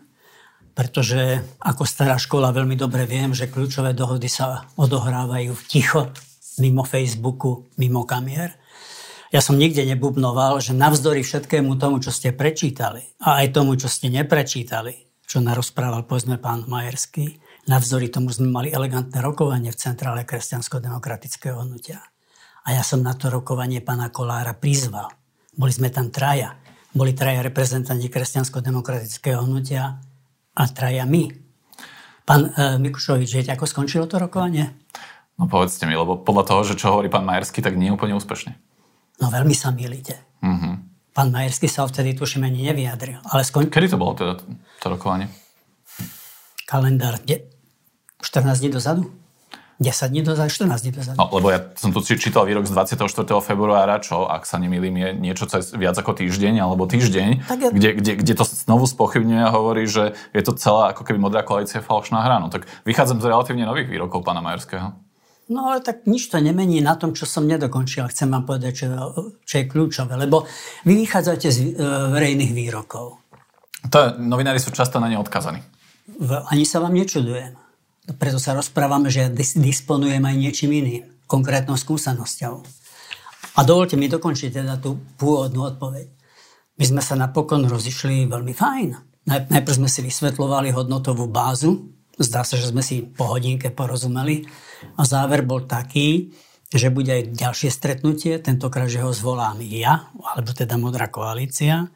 pretože 0.71 1.43
ako 1.59 1.83
stará 1.83 2.15
škola 2.15 2.55
veľmi 2.55 2.79
dobre 2.79 3.11
viem, 3.11 3.35
že 3.35 3.51
kľúčové 3.51 3.91
dohody 3.91 4.31
sa 4.31 4.71
odohrávajú 4.79 5.51
v 5.51 5.67
ticho, 5.67 6.15
mimo 6.59 6.85
Facebooku, 6.85 7.67
mimo 7.79 8.05
kamier. 8.05 8.55
Ja 9.29 9.45
som 9.45 9.61
nikde 9.61 9.85
nebubnoval, 9.85 10.59
že 10.65 10.73
navzdory 10.73 11.21
všetkému 11.21 11.77
tomu, 11.77 12.01
čo 12.01 12.09
ste 12.09 12.33
prečítali 12.33 13.05
a 13.21 13.45
aj 13.45 13.53
tomu, 13.53 13.77
čo 13.77 13.91
ste 13.91 14.09
neprečítali, 14.09 15.09
čo 15.29 15.45
narozprával 15.45 16.09
povedzme 16.09 16.41
pán 16.41 16.65
Majerský, 16.65 17.37
navzdory 17.69 18.09
tomu 18.09 18.33
sme 18.33 18.49
mali 18.49 18.69
elegantné 18.73 19.21
rokovanie 19.21 19.69
v 19.69 19.77
Centrále 19.77 20.25
kresťansko-demokratického 20.25 21.61
hnutia. 21.61 22.01
A 22.65 22.73
ja 22.73 22.81
som 22.81 23.05
na 23.05 23.13
to 23.13 23.29
rokovanie 23.29 23.85
pána 23.85 24.09
Kolára 24.09 24.57
prizval. 24.57 25.13
Boli 25.53 25.73
sme 25.73 25.93
tam 25.93 26.09
traja. 26.09 26.57
Boli 26.97 27.13
traja 27.13 27.45
reprezentanti 27.45 28.09
kresťansko-demokratického 28.09 29.45
hnutia 29.45 30.01
a 30.57 30.63
traja 30.73 31.05
my. 31.05 31.29
Pán 32.25 32.49
e, 32.49 32.77
Mikušovič, 32.81 33.29
viete, 33.29 33.53
ako 33.53 33.65
skončilo 33.65 34.05
to 34.09 34.21
rokovanie? 34.21 34.73
No 35.39 35.47
povedzte 35.47 35.87
mi, 35.87 35.95
lebo 35.95 36.19
podľa 36.19 36.45
toho, 36.51 36.61
že 36.67 36.75
čo 36.75 36.91
hovorí 36.91 37.07
pán 37.07 37.23
Majerský, 37.23 37.63
tak 37.63 37.79
nie 37.79 37.89
je 37.89 37.95
úplne 37.95 38.19
úspešne. 38.19 38.59
No 39.23 39.31
veľmi 39.31 39.55
sa 39.55 39.71
milíte. 39.71 40.19
Mm-hmm. 40.43 40.75
Pán 41.15 41.31
Majerský 41.31 41.71
sa 41.71 41.87
vtedy 41.87 42.15
tuším 42.15 42.47
ani 42.47 42.71
nevyjadril. 42.71 43.23
Ale 43.23 43.43
skon... 43.47 43.71
Kedy 43.71 43.95
to 43.95 43.99
bolo 43.99 44.15
teda 44.19 44.35
to 44.83 44.87
rokovanie? 44.87 45.31
Kalendár 46.67 47.19
14 47.23 48.61
dní 48.61 48.71
dozadu. 48.71 49.11
10 49.81 50.11
dní 50.11 50.23
dozadu, 50.23 50.51
14 50.51 50.83
dní 50.83 50.93
dozadu. 50.93 51.17
No, 51.19 51.31
lebo 51.31 51.55
ja 51.55 51.63
som 51.79 51.95
tu 51.95 52.03
čítal 52.03 52.43
výrok 52.51 52.67
z 52.67 52.75
24. 52.75 52.99
februára, 53.39 54.03
čo, 54.03 54.27
ak 54.27 54.43
sa 54.43 54.59
nemýlim, 54.59 54.91
je 54.91 55.09
niečo 55.15 55.47
cez 55.47 55.71
viac 55.71 55.95
ako 55.95 56.19
týždeň 56.19 56.59
alebo 56.59 56.91
týždeň, 56.91 57.31
ja... 57.47 57.71
kde, 57.71 57.89
kde, 57.95 58.13
kde 58.19 58.35
to 58.35 58.43
znovu 58.43 58.91
spochybňuje 58.91 59.43
a 59.47 59.55
hovorí, 59.55 59.87
že 59.87 60.19
je 60.35 60.43
to 60.43 60.59
celá 60.59 60.91
ako 60.91 61.07
keby 61.07 61.23
modrá 61.23 61.47
koalícia 61.47 61.79
falošná 61.79 62.27
hra. 62.27 62.43
No 62.43 62.51
tak 62.51 62.67
vychádzam 62.83 63.23
z 63.23 63.31
relatívne 63.31 63.71
nových 63.71 63.87
výrokov 63.87 64.27
pána 64.27 64.43
Majerského. 64.43 64.99
No 65.49 65.73
ale 65.73 65.81
tak 65.81 66.05
nič 66.05 66.29
to 66.29 66.37
nemení 66.37 66.85
na 66.85 66.93
tom, 67.01 67.17
čo 67.17 67.25
som 67.25 67.49
nedokončil. 67.49 68.05
Chcem 68.13 68.29
vám 68.29 68.45
povedať, 68.45 68.85
čo, 68.85 68.87
čo 69.41 69.55
je 69.57 69.65
kľúčové. 69.65 70.13
Lebo 70.21 70.45
vy 70.85 70.93
vychádzate 70.93 71.49
z 71.49 71.59
e, 71.61 71.85
verejných 72.13 72.53
výrokov. 72.53 73.17
To, 73.89 73.99
novinári 74.21 74.61
sú 74.61 74.69
často 74.69 75.01
na 75.01 75.09
ne 75.09 75.17
odkazaní. 75.17 75.65
Ani 76.53 76.69
sa 76.69 76.85
vám 76.85 76.93
nečudujem. 76.93 77.57
Preto 78.21 78.37
sa 78.37 78.53
rozprávame, 78.53 79.09
že 79.09 79.25
ja 79.25 79.29
disponujem 79.33 80.21
aj 80.21 80.37
niečím 80.37 80.73
iným, 80.73 81.05
konkrétnou 81.25 81.77
skúsenosťou. 81.77 82.55
A 83.57 83.61
dovolte 83.65 83.97
mi 83.97 84.09
dokončiť 84.09 84.53
teda 84.53 84.77
tú 84.81 85.01
pôvodnú 85.17 85.65
odpoveď. 85.65 86.09
My 86.79 86.85
sme 86.85 87.03
sa 87.05 87.17
napokon 87.17 87.65
rozišli 87.69 88.29
veľmi 88.29 88.53
fajn. 88.53 88.89
Najprv 89.29 89.75
sme 89.77 89.89
si 89.89 90.01
vysvetlovali 90.01 90.73
hodnotovú 90.73 91.29
bázu, 91.29 91.98
zdá 92.19 92.43
sa, 92.43 92.59
že 92.59 92.71
sme 92.71 92.83
si 92.83 93.07
po 93.07 93.31
hodinke 93.31 93.71
porozumeli 93.71 94.45
a 94.99 95.03
záver 95.07 95.47
bol 95.47 95.65
taký, 95.65 96.35
že 96.69 96.93
bude 96.93 97.09
aj 97.09 97.33
ďalšie 97.33 97.71
stretnutie, 97.73 98.37
tentokrát, 98.43 98.93
že 98.93 99.01
ho 99.01 99.15
zvolám 99.15 99.63
ja, 99.65 100.13
alebo 100.37 100.53
teda 100.53 100.77
Modrá 100.77 101.09
koalícia. 101.09 101.89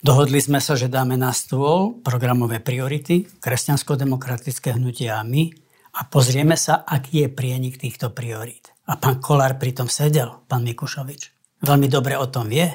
Dohodli 0.00 0.40
sme 0.40 0.62
sa, 0.62 0.78
že 0.78 0.88
dáme 0.88 1.18
na 1.18 1.34
stôl 1.34 2.00
programové 2.00 2.62
priority, 2.62 3.26
kresťansko-demokratické 3.42 4.78
hnutie 4.78 5.10
a 5.10 5.20
my 5.26 5.50
a 5.94 6.00
pozrieme 6.08 6.56
sa, 6.56 6.86
aký 6.86 7.26
je 7.26 7.28
prienik 7.28 7.78
týchto 7.78 8.10
priorít. 8.10 8.72
A 8.88 8.96
pán 8.96 9.20
Kolár 9.20 9.60
pritom 9.60 9.90
sedel, 9.90 10.44
pán 10.46 10.64
Mikušovič. 10.64 11.34
Veľmi 11.64 11.88
dobre 11.88 12.16
o 12.20 12.28
tom 12.28 12.48
vie. 12.48 12.68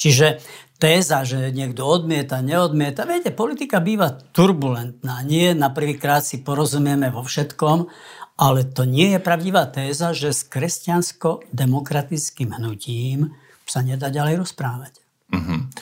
Čiže 0.00 0.40
téza, 0.76 1.24
že 1.24 1.48
niekto 1.52 1.88
odmieta, 1.88 2.42
neodmieta, 2.44 3.06
viete, 3.08 3.30
politika 3.32 3.80
býva 3.80 4.10
turbulentná. 4.12 5.24
Nie 5.24 5.56
na 5.56 5.72
prvýkrát 5.72 6.20
si 6.24 6.44
porozumieme 6.44 7.08
vo 7.08 7.24
všetkom, 7.24 7.88
ale 8.36 8.68
to 8.68 8.84
nie 8.84 9.16
je 9.16 9.20
pravdivá 9.24 9.64
téza, 9.64 10.12
že 10.12 10.36
s 10.36 10.44
kresťansko-demokratickým 10.44 12.52
hnutím 12.60 13.32
sa 13.64 13.80
nedá 13.80 14.12
ďalej 14.12 14.44
rozprávať. 14.44 15.00
Mm-hmm. 15.32 15.72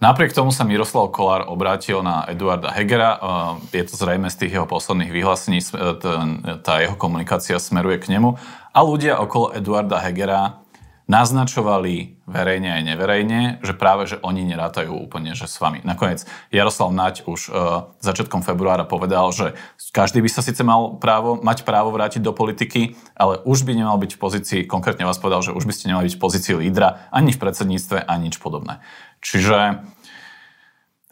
Napriek 0.00 0.32
tomu 0.32 0.48
sa 0.48 0.64
Miroslav 0.64 1.12
Kolár 1.12 1.44
obrátil 1.44 2.00
na 2.00 2.24
Eduarda 2.24 2.72
Hegera. 2.72 3.20
Je 3.68 3.84
to 3.84 4.00
zrejme 4.00 4.32
z 4.32 4.36
tých 4.40 4.56
jeho 4.56 4.64
posledných 4.64 5.12
vyhlásení, 5.12 5.60
tá 6.64 6.80
jeho 6.80 6.96
komunikácia 6.96 7.60
smeruje 7.60 8.00
k 8.00 8.16
nemu. 8.16 8.32
A 8.72 8.80
ľudia 8.80 9.20
okolo 9.20 9.52
Eduarda 9.52 10.00
Hegera 10.00 10.64
naznačovali 11.10 12.22
verejne 12.30 12.70
aj 12.78 12.82
neverejne, 12.86 13.40
že 13.66 13.74
práve, 13.74 14.06
že 14.06 14.22
oni 14.22 14.46
nerátajú 14.46 14.94
úplne, 14.94 15.34
že 15.34 15.50
s 15.50 15.58
vami. 15.58 15.82
Nakoniec 15.82 16.22
Jaroslav 16.54 16.94
Naď 16.94 17.26
už 17.26 17.50
uh, 17.50 17.90
začiatkom 17.98 18.46
februára 18.46 18.86
povedal, 18.86 19.34
že 19.34 19.58
každý 19.90 20.22
by 20.22 20.30
sa 20.30 20.46
síce 20.46 20.62
mal 20.62 21.02
právo, 21.02 21.42
mať 21.42 21.66
právo 21.66 21.90
vrátiť 21.90 22.22
do 22.22 22.30
politiky, 22.30 22.94
ale 23.18 23.42
už 23.42 23.66
by 23.66 23.74
nemal 23.74 23.98
byť 23.98 24.14
v 24.14 24.22
pozícii, 24.22 24.60
konkrétne 24.70 25.02
vás 25.02 25.18
povedal, 25.18 25.42
že 25.42 25.50
už 25.50 25.66
by 25.66 25.74
ste 25.74 25.90
nemali 25.90 26.06
byť 26.06 26.14
v 26.14 26.22
pozícii 26.22 26.54
lídra 26.54 27.10
ani 27.10 27.34
v 27.34 27.42
predsedníctve, 27.42 28.06
ani 28.06 28.30
nič 28.30 28.38
podobné. 28.38 28.78
Čiže 29.18 29.82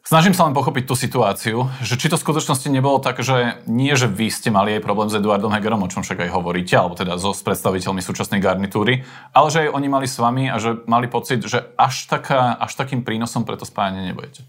Snažím 0.08 0.32
sa 0.32 0.48
len 0.48 0.56
pochopiť 0.56 0.88
tú 0.88 0.96
situáciu, 0.96 1.68
že 1.84 2.00
či 2.00 2.08
to 2.08 2.16
v 2.16 2.24
skutočnosti 2.24 2.64
nebolo 2.72 2.96
tak, 2.96 3.20
že 3.20 3.60
nie, 3.68 3.92
že 3.92 4.08
vy 4.08 4.32
ste 4.32 4.48
mali 4.48 4.72
aj 4.72 4.80
problém 4.80 5.12
s 5.12 5.20
Eduardom 5.20 5.52
Hegerom, 5.52 5.84
o 5.84 5.92
čom 5.92 6.00
však 6.00 6.24
aj 6.24 6.32
hovoríte, 6.32 6.80
alebo 6.80 6.96
teda 6.96 7.20
so, 7.20 7.36
s 7.36 7.44
predstaviteľmi 7.44 8.00
súčasnej 8.00 8.40
garnitúry, 8.40 9.04
ale 9.36 9.52
že 9.52 9.68
aj 9.68 9.76
oni 9.76 9.88
mali 9.92 10.08
s 10.08 10.16
vami 10.16 10.48
a 10.48 10.56
že 10.56 10.80
mali 10.88 11.12
pocit, 11.12 11.44
že 11.44 11.60
až, 11.76 12.08
taká, 12.08 12.56
až 12.56 12.72
takým 12.72 13.04
prínosom 13.04 13.44
pre 13.44 13.60
to 13.60 13.68
spájanie 13.68 14.08
nebudete. 14.08 14.48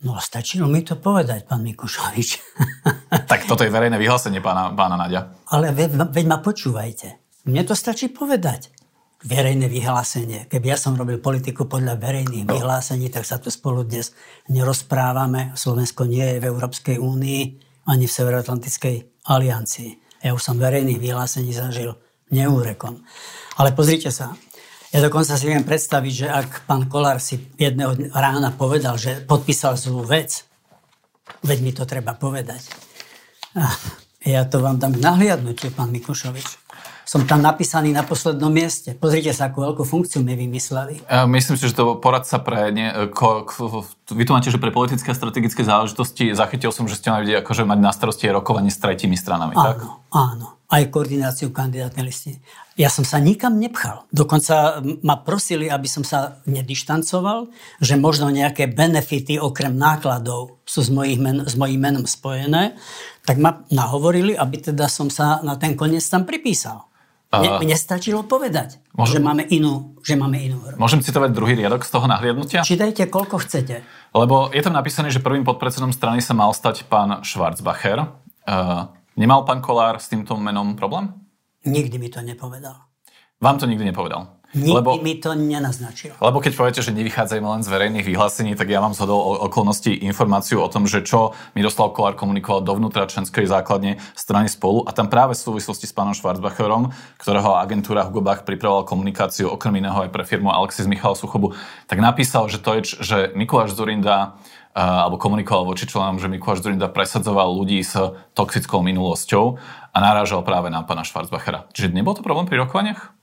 No 0.00 0.16
stačilo 0.16 0.64
mi 0.64 0.80
to 0.80 0.96
povedať, 0.96 1.44
pán 1.44 1.60
Mikušovič. 1.60 2.28
tak 3.36 3.44
toto 3.44 3.68
je 3.68 3.74
verejné 3.76 4.00
vyhlásenie 4.00 4.40
pána, 4.40 4.72
pána 4.72 4.96
Nadia. 4.96 5.28
Ale 5.52 5.76
veď 5.76 6.24
ma 6.24 6.40
počúvajte. 6.40 7.20
Mne 7.44 7.68
to 7.68 7.76
stačí 7.76 8.08
povedať 8.08 8.72
verejné 9.26 9.66
vyhlásenie. 9.66 10.46
Keby 10.46 10.72
ja 10.72 10.78
som 10.78 10.94
robil 10.94 11.18
politiku 11.18 11.66
podľa 11.66 11.98
verejných 11.98 12.46
no. 12.46 12.54
vyhlásení, 12.54 13.10
tak 13.10 13.26
sa 13.26 13.42
tu 13.42 13.50
spolu 13.50 13.82
dnes 13.82 14.14
nerozprávame. 14.46 15.50
Slovensko 15.58 16.06
nie 16.06 16.22
je 16.22 16.38
v 16.38 16.48
Európskej 16.48 16.96
únii 17.02 17.42
ani 17.90 18.06
v 18.06 18.14
Severoatlantickej 18.14 19.26
aliancii. 19.26 20.22
Ja 20.22 20.30
už 20.30 20.42
som 20.42 20.62
verejných 20.62 21.02
vyhlásení 21.02 21.50
zažil 21.50 21.98
neúrekom. 22.30 23.02
Ale 23.58 23.74
pozrite 23.74 24.14
sa, 24.14 24.38
ja 24.94 24.98
dokonca 25.02 25.34
si 25.34 25.44
viem 25.50 25.66
predstaviť, 25.66 26.12
že 26.14 26.26
ak 26.30 26.48
pán 26.70 26.86
Kolár 26.86 27.18
si 27.18 27.50
jedného 27.58 27.98
rána 28.14 28.54
povedal, 28.54 28.94
že 28.94 29.26
podpísal 29.26 29.74
zlú 29.74 30.06
vec, 30.06 30.46
veď 31.42 31.58
mi 31.62 31.74
to 31.74 31.82
treba 31.82 32.14
povedať. 32.14 32.62
Ja 34.26 34.42
to 34.46 34.58
vám 34.58 34.82
dám 34.82 34.94
k 34.94 35.02
nahliadnutiu, 35.02 35.70
pán 35.74 35.94
Mikušovič 35.94 36.65
som 37.06 37.22
tam 37.22 37.38
napísaný 37.38 37.94
na 37.94 38.02
poslednom 38.02 38.50
mieste. 38.50 38.98
Pozrite 38.98 39.30
sa, 39.30 39.46
akú 39.46 39.62
veľkú 39.62 39.86
funkciu 39.86 40.26
mi 40.26 40.34
vymysleli. 40.34 41.06
Myslím 41.30 41.54
si, 41.54 41.70
že 41.70 41.78
to 41.78 42.02
poradca 42.02 42.42
pre... 42.42 42.74
Ne, 42.74 43.14
ko, 43.14 43.46
ko, 43.46 43.86
vy 44.10 44.26
tu 44.26 44.34
máte, 44.34 44.50
že 44.50 44.58
pre 44.58 44.74
politické 44.74 45.14
a 45.14 45.16
strategické 45.16 45.62
záležitosti 45.62 46.34
zachytil 46.34 46.74
som, 46.74 46.90
že 46.90 46.98
ste 46.98 47.14
mali 47.14 47.30
akože 47.30 47.62
mať 47.62 47.78
na 47.78 47.94
starosti 47.94 48.26
rokovanie 48.26 48.74
s 48.74 48.82
tretími 48.82 49.14
stranami, 49.14 49.54
áno, 49.54 49.62
tak? 49.62 49.76
Áno, 50.10 50.46
aj 50.66 50.90
koordináciu 50.90 51.54
kandidátnej 51.54 52.10
listiny. 52.10 52.42
Ja 52.74 52.90
som 52.90 53.06
sa 53.06 53.22
nikam 53.22 53.54
nepchal. 53.56 54.02
Dokonca 54.10 54.82
ma 55.06 55.16
prosili, 55.22 55.70
aby 55.70 55.86
som 55.86 56.02
sa 56.02 56.42
nedištancoval, 56.44 57.46
že 57.78 57.94
možno 57.94 58.34
nejaké 58.34 58.66
benefity 58.66 59.38
okrem 59.38 59.78
nákladov 59.78 60.58
sú 60.66 60.82
s, 60.82 60.90
mojich 60.90 61.22
men, 61.22 61.46
s 61.46 61.54
mojím 61.54 61.86
menom 61.86 62.04
spojené, 62.04 62.74
tak 63.22 63.38
ma 63.38 63.62
nahovorili, 63.70 64.34
aby 64.34 64.58
teda 64.58 64.90
som 64.90 65.06
sa 65.06 65.38
na 65.46 65.54
ten 65.54 65.78
koniec 65.78 66.02
tam 66.02 66.26
pripísal. 66.26 66.82
Mne, 67.26 67.58
mne 67.58 67.76
stačilo 67.76 68.22
povedať, 68.22 68.78
môžem, 68.94 69.18
že 69.18 69.26
máme 69.26 69.44
inú, 69.50 69.98
že 70.06 70.14
máme 70.14 70.38
inú 70.38 70.62
hru. 70.62 70.78
Môžem 70.78 71.02
citovať 71.02 71.34
druhý 71.34 71.58
riadok 71.58 71.82
z 71.82 71.90
toho 71.90 72.06
nahliadnutia? 72.06 72.62
Čítajte, 72.62 73.10
koľko 73.10 73.42
chcete. 73.42 73.82
Lebo 74.14 74.54
je 74.54 74.62
tam 74.62 74.72
napísané, 74.72 75.10
že 75.10 75.18
prvým 75.18 75.42
podpredsedom 75.42 75.90
strany 75.90 76.22
sa 76.22 76.38
mal 76.38 76.54
stať 76.54 76.86
pán 76.86 77.26
Schwarzbacher. 77.26 77.98
Uh, 78.46 78.94
nemal 79.18 79.42
pán 79.42 79.58
Kolár 79.58 79.98
s 79.98 80.06
týmto 80.06 80.38
menom 80.38 80.78
problém? 80.78 81.10
Nikdy 81.66 81.98
mi 81.98 82.08
to 82.08 82.22
nepovedal. 82.22 82.86
Vám 83.42 83.58
to 83.58 83.66
nikdy 83.66 83.90
nepovedal? 83.90 84.35
Nikdy 84.56 84.72
lebo, 84.72 84.96
mi 85.04 85.20
to 85.20 85.36
nenaznačil. 85.36 86.16
Lebo 86.16 86.40
keď 86.40 86.52
poviete, 86.56 86.80
že 86.80 86.96
nevychádzajme 86.96 87.44
len 87.44 87.60
z 87.60 87.68
verejných 87.68 88.08
vyhlásení, 88.08 88.56
tak 88.56 88.72
ja 88.72 88.80
mám 88.80 88.96
zhodol 88.96 89.44
okolností 89.44 89.92
informáciu 90.08 90.64
o 90.64 90.68
tom, 90.72 90.88
že 90.88 91.04
čo 91.04 91.36
Miroslav 91.52 91.92
Kolár 91.92 92.16
komunikoval 92.16 92.64
dovnútra 92.64 93.04
členskej 93.04 93.44
základne 93.44 94.00
strany 94.16 94.48
spolu 94.48 94.88
a 94.88 94.96
tam 94.96 95.12
práve 95.12 95.36
v 95.36 95.44
súvislosti 95.44 95.84
s 95.84 95.92
pánom 95.92 96.16
Schwarzbacherom, 96.16 96.96
ktorého 97.20 97.60
agentúra 97.60 98.08
Hugo 98.08 98.24
Bach 98.24 98.48
pripravovala 98.48 98.88
komunikáciu 98.88 99.52
okrem 99.52 99.84
iného 99.84 100.00
aj 100.00 100.08
pre 100.08 100.24
firmu 100.24 100.48
Alexis 100.48 100.88
Michal 100.88 101.12
Suchobu, 101.12 101.52
tak 101.84 102.00
napísal, 102.00 102.48
že 102.48 102.56
to 102.56 102.80
je, 102.80 102.96
že 103.04 103.18
Mikuláš 103.36 103.76
Zurinda 103.76 104.40
alebo 104.76 105.16
komunikoval 105.16 105.68
voči 105.68 105.88
členom, 105.88 106.20
že 106.20 106.28
Mikuláš 106.28 106.64
Zurinda 106.64 106.88
presadzoval 106.88 107.48
ľudí 107.48 107.80
s 107.80 107.96
toxickou 108.36 108.84
minulosťou 108.84 109.56
a 109.92 109.96
narážal 110.00 110.44
práve 110.44 110.68
na 110.68 110.84
pána 110.84 111.04
Schwarzbachera. 111.04 111.68
Čiže 111.72 111.96
nebol 111.96 112.12
to 112.12 112.20
problém 112.20 112.44
pri 112.44 112.60
rokovaniach? 112.60 113.16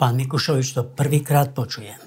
Pán 0.00 0.16
Mikušovič, 0.16 0.72
to 0.72 0.88
prvýkrát 0.88 1.52
počujem. 1.52 2.00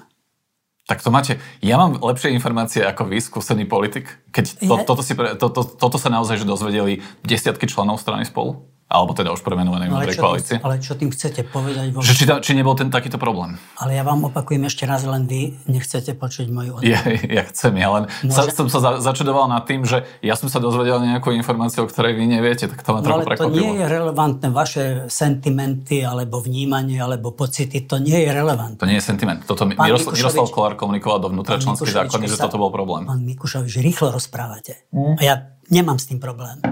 Tak 0.84 0.98
to 1.00 1.14
máte. 1.14 1.38
Ja 1.62 1.78
mám 1.78 1.96
lepšie 1.96 2.34
informácie 2.34 2.82
ako 2.82 3.06
vy, 3.06 3.22
skúsený 3.22 3.70
politik. 3.70 4.18
Keď 4.34 4.66
to, 4.66 4.74
toto, 4.82 5.02
si, 5.06 5.14
to, 5.14 5.46
to, 5.48 5.62
toto 5.64 5.96
sa 5.96 6.10
naozaj 6.10 6.42
že 6.42 6.50
dozvedeli 6.50 7.00
desiatky 7.22 7.70
členov 7.70 8.02
strany 8.02 8.26
spolu? 8.26 8.66
Alebo 8.94 9.10
teda 9.10 9.34
už 9.34 9.42
premenovanej 9.42 9.90
no, 9.90 9.98
modrej 9.98 10.14
koalície. 10.14 10.62
Ale 10.62 10.78
čo 10.78 10.94
tým 10.94 11.10
chcete 11.10 11.42
povedať? 11.50 11.90
Vo... 11.90 11.98
Že 11.98 12.14
či, 12.14 12.24
či 12.30 12.52
nebol 12.54 12.78
ten 12.78 12.94
takýto 12.94 13.18
problém? 13.18 13.58
Ale 13.74 13.98
ja 13.98 14.06
vám 14.06 14.30
opakujem 14.30 14.62
ešte 14.70 14.86
raz, 14.86 15.02
len 15.02 15.26
vy 15.26 15.58
nechcete 15.66 16.14
počuť 16.14 16.46
moju 16.54 16.78
odpoveď. 16.78 16.94
Ja, 17.26 17.42
ja 17.42 17.42
chcem, 17.50 17.74
ja 17.74 17.90
len 17.90 18.06
Môže... 18.22 18.54
sa, 18.54 18.54
som 18.54 18.70
sa 18.70 18.78
za, 18.78 18.90
začudoval 19.02 19.50
nad 19.50 19.66
tým, 19.66 19.82
že 19.82 20.06
ja 20.22 20.38
som 20.38 20.46
sa 20.46 20.62
dozvedel 20.62 21.02
nejakú 21.02 21.34
informáciu, 21.34 21.82
o 21.82 21.90
ktorej 21.90 22.14
vy 22.14 22.38
neviete, 22.38 22.70
tak 22.70 22.86
to 22.86 22.94
ma 22.94 23.02
no, 23.02 23.06
trochu 23.10 23.26
ale 23.26 23.34
to 23.34 23.50
nie 23.50 23.82
je 23.82 23.84
relevantné. 23.90 24.46
Vaše 24.54 24.84
sentimenty, 25.10 26.06
alebo 26.06 26.38
vnímanie, 26.38 27.02
alebo 27.02 27.34
pocity, 27.34 27.82
to 27.90 27.98
nie 27.98 28.22
je 28.22 28.30
relevantné. 28.30 28.78
To 28.78 28.86
nie 28.86 29.02
je 29.02 29.04
sentiment. 29.10 29.42
Toto 29.42 29.66
pán 29.66 29.74
Miroslav, 29.74 30.14
Miroslav 30.14 30.46
Kolár 30.54 30.74
komunikoval 30.78 31.18
dovnútra 31.18 31.58
členských 31.58 32.06
zákony, 32.06 32.30
že 32.30 32.38
toto 32.38 32.62
bol 32.62 32.70
problém. 32.70 33.10
Pán 33.10 33.26
Mikušovič, 33.26 33.82
rýchlo 33.82 34.14
rozprávate. 34.14 34.86
Mm. 34.94 35.18
A 35.18 35.22
ja 35.26 35.34
nemám 35.66 35.98
s 35.98 36.06
tým 36.06 36.22
problém 36.22 36.62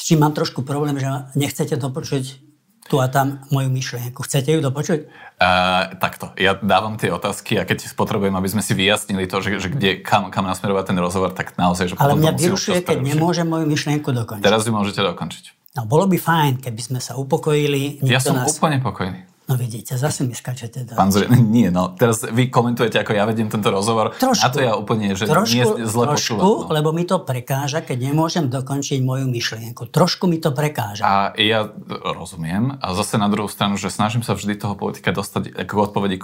s 0.00 0.08
čím 0.08 0.24
mám 0.24 0.32
trošku 0.32 0.64
problém, 0.64 0.96
že 0.96 1.04
nechcete 1.36 1.76
dopočuť 1.76 2.40
tu 2.88 2.98
a 2.98 3.06
tam 3.06 3.44
moju 3.52 3.68
myšlienku. 3.68 4.24
Chcete 4.24 4.50
ju 4.50 4.64
dopočuť? 4.64 5.06
Uh, 5.38 5.94
takto. 6.00 6.32
Ja 6.40 6.58
dávam 6.58 6.98
tie 6.98 7.12
otázky 7.12 7.60
a 7.60 7.68
keď 7.68 7.92
potrebujem, 7.94 8.34
aby 8.34 8.48
sme 8.50 8.64
si 8.64 8.72
vyjasnili 8.74 9.30
to, 9.30 9.38
že, 9.44 9.62
že 9.62 9.68
kde, 9.70 10.02
kam, 10.02 10.32
kam 10.32 10.48
nasmerovať 10.48 10.90
ten 10.90 10.98
rozhovor, 10.98 11.30
tak 11.30 11.54
naozaj, 11.54 11.92
že 11.92 11.94
Ale 12.00 12.18
mňa 12.18 12.32
vyrušuje, 12.34 12.82
keď 12.82 12.98
nemôžem 12.98 13.46
moju 13.46 13.68
myšlienku 13.68 14.10
dokončiť. 14.10 14.42
Teraz 14.42 14.66
ju 14.66 14.74
môžete 14.74 15.04
dokončiť. 15.06 15.76
No 15.78 15.86
bolo 15.86 16.10
by 16.10 16.18
fajn, 16.18 16.52
keby 16.66 16.80
sme 16.82 16.98
sa 16.98 17.14
upokojili. 17.14 18.02
Ja 18.02 18.18
som 18.18 18.34
nás... 18.34 18.50
úplne 18.50 18.82
pokojný. 18.82 19.29
No 19.50 19.58
vidíte, 19.58 19.98
zase 19.98 20.22
mi 20.22 20.30
skačete 20.30 20.86
do 20.86 20.94
Pán 20.94 21.10
Zre, 21.10 21.26
nie, 21.58 21.74
no 21.74 21.90
teraz 21.98 22.22
vy 22.22 22.46
komentujete, 22.46 23.02
ako 23.02 23.18
ja 23.18 23.26
vediem 23.26 23.50
tento 23.50 23.66
rozhovor. 23.74 24.14
Trošku. 24.14 24.46
A 24.46 24.54
to 24.54 24.62
ja 24.62 24.78
úplne, 24.78 25.10
že 25.18 25.26
trošku, 25.26 25.50
nie 25.58 25.66
zle 25.90 26.06
trošku, 26.06 26.38
počúvam. 26.38 26.70
No. 26.70 26.70
lebo 26.70 26.94
mi 26.94 27.02
to 27.02 27.18
prekáža, 27.26 27.82
keď 27.82 28.14
nemôžem 28.14 28.46
dokončiť 28.46 29.02
moju 29.02 29.26
myšlienku. 29.26 29.90
Trošku 29.90 30.30
mi 30.30 30.38
to 30.38 30.54
prekáža. 30.54 31.02
A 31.02 31.12
ja 31.34 31.66
rozumiem. 31.90 32.78
A 32.78 32.94
zase 32.94 33.18
na 33.18 33.26
druhú 33.26 33.50
stranu, 33.50 33.74
že 33.74 33.90
snažím 33.90 34.22
sa 34.22 34.38
vždy 34.38 34.54
toho 34.54 34.78
politika 34.78 35.10
dostať 35.10 35.50
ako 35.66 35.90
odpovedi 35.90 36.14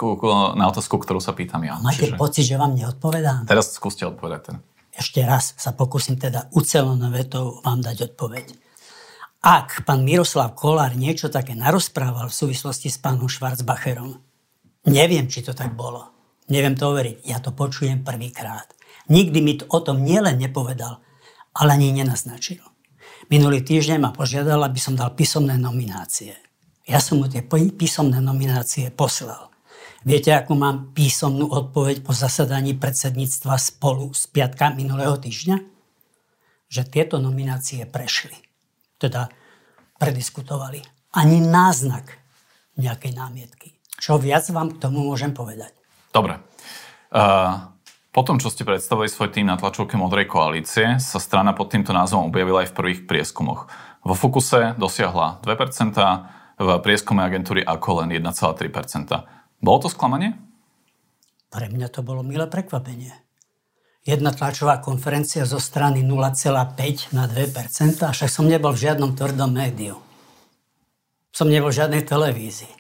na 0.54 0.71
otázku, 0.71 1.02
ktorú 1.02 1.18
sa 1.18 1.35
pýtam 1.35 1.66
ja. 1.66 1.83
Máte 1.83 2.06
Čiže... 2.06 2.14
pocit, 2.14 2.47
že 2.47 2.54
vám 2.54 2.78
neodpovedám? 2.78 3.50
Teraz 3.50 3.75
skúste 3.75 4.06
odpovedať. 4.06 4.40
Ten. 4.47 4.56
Ešte 4.95 5.26
raz 5.26 5.52
sa 5.59 5.75
pokúsim 5.75 6.14
teda 6.14 6.47
ucelenou 6.54 7.11
vetou 7.11 7.59
vám 7.66 7.83
dať 7.83 8.14
odpoveď. 8.14 8.65
Ak 9.46 9.86
pán 9.86 10.02
Miroslav 10.02 10.58
Kolár 10.58 10.98
niečo 10.98 11.30
také 11.30 11.54
narozprával 11.54 12.26
v 12.26 12.34
súvislosti 12.34 12.90
s 12.90 12.98
pánom 12.98 13.30
Schwarzbacherom, 13.30 14.18
neviem, 14.90 15.30
či 15.30 15.46
to 15.46 15.54
tak 15.54 15.70
bolo. 15.78 16.02
Neviem 16.50 16.74
to 16.74 16.90
overiť. 16.90 17.22
Ja 17.22 17.38
to 17.38 17.54
počujem 17.54 18.02
prvýkrát. 18.02 18.66
Nikdy 19.06 19.38
mi 19.38 19.54
to 19.54 19.70
o 19.70 19.78
tom 19.78 20.02
nielen 20.02 20.42
nepovedal, 20.42 20.98
ale 21.54 21.78
ani 21.78 21.94
nenaznačil. 21.94 22.58
Minulý 23.30 23.62
týždeň 23.62 24.02
ma 24.02 24.10
požiadal, 24.10 24.66
aby 24.66 24.82
som 24.82 24.98
dal 24.98 25.14
písomné 25.14 25.54
nominácie. 25.54 26.34
Ja 26.82 26.98
som 26.98 27.22
mu 27.22 27.30
tie 27.30 27.46
písomné 27.46 28.18
nominácie 28.18 28.90
poslal. 28.90 29.54
Viete, 30.02 30.34
akú 30.34 30.58
mám 30.58 30.90
písomnú 30.90 31.54
odpoveď 31.54 32.02
po 32.02 32.10
zasadaní 32.10 32.74
predsedníctva 32.74 33.62
spolu 33.62 34.10
z 34.10 34.26
piatka 34.26 34.74
minulého 34.74 35.14
týždňa? 35.14 35.62
Že 36.66 36.82
tieto 36.90 37.22
nominácie 37.22 37.86
prešli 37.86 38.45
teda 38.96 39.28
prediskutovali. 39.96 40.80
Ani 41.16 41.40
náznak 41.40 42.12
nejakej 42.76 43.12
námietky. 43.16 43.68
Čo 43.96 44.20
viac 44.20 44.44
vám 44.52 44.76
k 44.76 44.80
tomu 44.80 45.00
môžem 45.04 45.32
povedať? 45.32 45.72
Dobre. 46.12 46.36
Uh, 47.08 47.72
po 48.12 48.20
tom, 48.24 48.36
čo 48.36 48.52
ste 48.52 48.68
predstavili 48.68 49.08
svoj 49.08 49.32
tým 49.32 49.48
na 49.48 49.56
tlačovke 49.56 49.96
Modrej 49.96 50.28
koalície, 50.28 51.00
sa 51.00 51.18
strana 51.20 51.56
pod 51.56 51.72
týmto 51.72 51.96
názvom 51.96 52.28
objavila 52.28 52.64
aj 52.64 52.72
v 52.72 52.76
prvých 52.76 53.00
prieskumoch. 53.08 53.68
Vo 54.04 54.14
Fokuse 54.16 54.76
dosiahla 54.76 55.40
2%, 55.40 55.96
v 56.56 56.68
prieskume 56.80 57.20
agentúry 57.20 57.60
ako 57.60 58.04
len 58.04 58.16
1,3%. 58.16 59.60
Bolo 59.60 59.78
to 59.84 59.88
sklamanie? 59.92 60.36
Pre 61.52 61.66
mňa 61.68 61.88
to 61.92 62.00
bolo 62.00 62.24
milé 62.24 62.48
prekvapenie 62.48 63.25
jedna 64.06 64.30
tlačová 64.30 64.78
konferencia 64.78 65.42
zo 65.42 65.58
strany 65.58 66.06
0,5 66.06 67.10
na 67.10 67.26
2%, 67.26 68.06
a 68.06 68.14
však 68.14 68.30
som 68.30 68.46
nebol 68.46 68.70
v 68.70 68.86
žiadnom 68.86 69.18
tvrdom 69.18 69.50
médiu. 69.50 69.98
Som 71.34 71.50
nebol 71.50 71.75
v 71.75 71.82
žiadnej 71.82 72.06
televízii. 72.06 72.70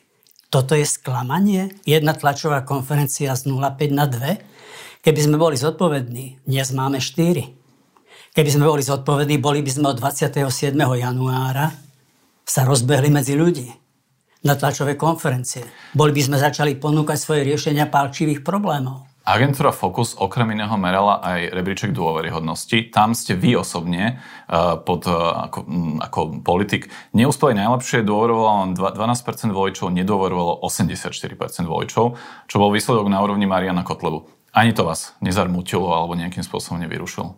Toto 0.48 0.78
je 0.78 0.86
sklamanie? 0.86 1.74
Jedna 1.82 2.14
tlačová 2.14 2.62
konferencia 2.62 3.34
z 3.34 3.50
0,5 3.50 3.90
na 3.90 4.06
2? 4.06 5.02
Keby 5.02 5.20
sme 5.20 5.36
boli 5.36 5.58
zodpovední, 5.58 6.46
dnes 6.46 6.70
máme 6.70 7.02
4. 7.02 8.32
Keby 8.32 8.50
sme 8.54 8.64
boli 8.64 8.86
zodpovední, 8.86 9.42
boli 9.42 9.60
by 9.66 9.70
sme 9.74 9.86
od 9.90 9.98
27. 9.98 10.46
januára 10.78 11.74
sa 12.46 12.62
rozbehli 12.62 13.10
medzi 13.10 13.34
ľudí 13.34 13.66
na 14.46 14.54
tlačové 14.54 14.94
konferencie. 14.94 15.66
Boli 15.90 16.14
by 16.14 16.22
sme 16.22 16.36
začali 16.38 16.78
ponúkať 16.78 17.18
svoje 17.18 17.42
riešenia 17.42 17.90
pálčivých 17.90 18.46
problémov. 18.46 19.15
Agentúra 19.26 19.74
Focus 19.74 20.14
okrem 20.14 20.54
iného 20.54 20.70
merala 20.78 21.18
aj 21.18 21.50
rebríček 21.50 21.90
dôveryhodnosti. 21.90 22.94
Tam 22.94 23.10
ste 23.10 23.34
vy 23.34 23.58
osobne 23.58 24.22
uh, 24.46 24.78
pod, 24.78 25.02
uh, 25.10 25.50
ako, 25.50 25.58
um, 25.66 25.98
ako 25.98 26.46
politik 26.46 26.86
neúspeli 27.10 27.58
najlepšie, 27.58 28.06
dôverovalo 28.06 28.70
len 28.70 28.78
12% 28.78 29.50
voličov, 29.50 29.90
nedôverovalo 29.90 30.62
84% 30.62 31.66
voličov, 31.66 32.14
čo 32.46 32.56
bol 32.62 32.70
výsledok 32.70 33.10
na 33.10 33.18
úrovni 33.18 33.50
Mariana 33.50 33.82
Kotlebu. 33.82 34.30
Ani 34.54 34.70
to 34.70 34.86
vás 34.86 35.18
nezarmútilo 35.18 35.90
alebo 35.90 36.14
nejakým 36.14 36.46
spôsobom 36.46 36.78
nevyrušilo? 36.86 37.34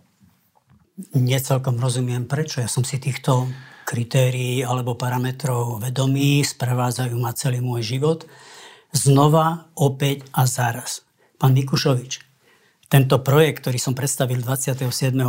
Necelkom 1.16 1.80
rozumiem 1.80 2.28
prečo. 2.28 2.60
Ja 2.60 2.68
som 2.68 2.84
si 2.84 3.00
týchto 3.00 3.48
kritérií 3.88 4.60
alebo 4.60 4.92
parametrov 4.92 5.80
vedomý, 5.80 6.44
sprevádzajú 6.44 7.16
ma 7.16 7.32
celý 7.32 7.64
môj 7.64 7.96
život. 7.96 8.28
Znova, 8.92 9.72
opäť 9.72 10.28
a 10.36 10.44
zaraz 10.44 11.07
Pán 11.38 11.54
Mikušovič, 11.54 12.18
tento 12.90 13.22
projekt, 13.22 13.62
ktorý 13.62 13.78
som 13.78 13.94
predstavil 13.94 14.42
27.1., 14.42 15.22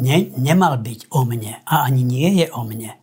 ne, 0.00 0.16
nemal 0.40 0.80
byť 0.80 1.12
o 1.12 1.28
mne 1.28 1.60
a 1.68 1.84
ani 1.84 2.08
nie 2.08 2.40
je 2.40 2.46
o 2.48 2.64
mne. 2.64 2.96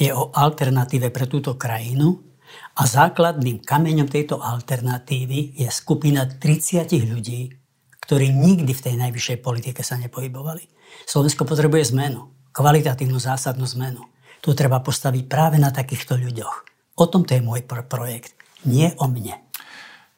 Je 0.00 0.08
o 0.16 0.32
alternatíve 0.32 1.12
pre 1.12 1.28
túto 1.28 1.60
krajinu 1.60 2.24
a 2.72 2.88
základným 2.88 3.60
kameňom 3.60 4.08
tejto 4.08 4.40
alternatívy 4.40 5.60
je 5.60 5.68
skupina 5.68 6.24
30 6.24 6.88
ľudí, 7.04 7.52
ktorí 8.00 8.32
nikdy 8.32 8.72
v 8.72 8.84
tej 8.88 8.94
najvyššej 8.96 9.38
politike 9.44 9.84
sa 9.84 10.00
nepohybovali. 10.00 10.64
Slovensko 11.04 11.44
potrebuje 11.44 11.92
zmenu, 11.92 12.32
kvalitatívnu 12.56 13.20
zásadnú 13.20 13.68
zmenu. 13.76 14.08
Tu 14.40 14.56
treba 14.56 14.80
postaviť 14.80 15.28
práve 15.28 15.60
na 15.60 15.68
takýchto 15.68 16.16
ľuďoch. 16.16 16.54
O 16.96 17.04
tom 17.12 17.28
to 17.28 17.36
je 17.36 17.44
môj 17.44 17.60
projekt, 17.68 18.32
nie 18.64 18.88
o 18.96 19.04
mne. 19.04 19.49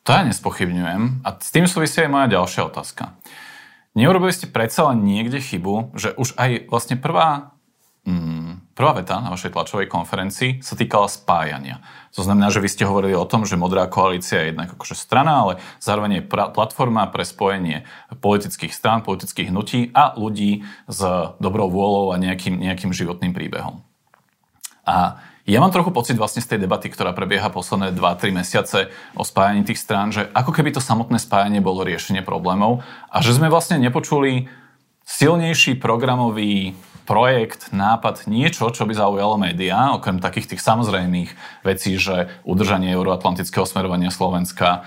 To 0.03 0.11
ja 0.11 0.27
nespochybňujem 0.27 1.23
a 1.23 1.29
s 1.39 1.51
tým 1.55 1.71
súvisí 1.71 2.03
aj 2.03 2.11
moja 2.11 2.27
ďalšia 2.27 2.67
otázka. 2.67 3.15
Neurobili 3.95 4.35
ste 4.35 4.51
predsa 4.51 4.91
len 4.91 5.07
niekde 5.07 5.39
chybu, 5.39 5.95
že 5.95 6.11
už 6.19 6.35
aj 6.35 6.67
vlastne 6.67 6.99
prvá, 6.99 7.55
mm, 8.03 8.75
prvá 8.75 8.99
veta 8.99 9.23
na 9.23 9.31
vašej 9.31 9.55
tlačovej 9.55 9.87
konferencii 9.87 10.59
sa 10.59 10.75
týkala 10.75 11.07
spájania. 11.07 11.85
To 12.19 12.27
znamená, 12.27 12.51
že 12.51 12.59
vy 12.59 12.69
ste 12.73 12.89
hovorili 12.89 13.15
o 13.15 13.29
tom, 13.29 13.47
že 13.47 13.55
Modrá 13.55 13.87
koalícia 13.87 14.43
je 14.43 14.51
jednak 14.51 14.75
akože 14.75 14.99
strana, 14.99 15.47
ale 15.47 15.53
zároveň 15.79 16.19
je 16.19 16.27
platforma 16.51 17.07
pre 17.13 17.23
spojenie 17.23 17.87
politických 18.19 18.75
strán, 18.75 19.07
politických 19.07 19.55
hnutí 19.55 19.95
a 19.95 20.19
ľudí 20.19 20.67
s 20.91 21.01
dobrou 21.39 21.71
vôľou 21.71 22.11
a 22.11 22.19
nejakým, 22.19 22.59
nejakým 22.59 22.91
životným 22.91 23.37
príbehom. 23.37 23.87
A 24.83 25.23
ja 25.43 25.59
mám 25.59 25.75
trochu 25.75 25.91
pocit 25.91 26.15
vlastne 26.15 26.39
z 26.39 26.55
tej 26.55 26.59
debaty, 26.63 26.87
ktorá 26.87 27.11
prebieha 27.11 27.51
posledné 27.51 27.91
2-3 27.99 28.31
mesiace 28.31 28.95
o 29.19 29.27
spájaní 29.27 29.67
tých 29.67 29.83
strán, 29.83 30.15
že 30.15 30.31
ako 30.31 30.55
keby 30.55 30.71
to 30.71 30.79
samotné 30.79 31.19
spájanie 31.19 31.59
bolo 31.59 31.83
riešenie 31.83 32.23
problémov 32.23 32.87
a 33.11 33.19
že 33.19 33.35
sme 33.35 33.51
vlastne 33.51 33.83
nepočuli 33.83 34.47
silnejší 35.03 35.83
programový 35.83 36.79
projekt, 37.03 37.75
nápad, 37.75 38.31
niečo, 38.31 38.71
čo 38.71 38.87
by 38.87 38.95
zaujalo 38.95 39.35
médiá, 39.35 39.91
okrem 39.99 40.23
takých 40.23 40.55
tých 40.55 40.63
samozrejmých 40.63 41.35
vecí, 41.67 41.99
že 41.99 42.31
udržanie 42.47 42.95
euroatlantického 42.95 43.67
smerovania 43.67 44.15
Slovenska, 44.15 44.87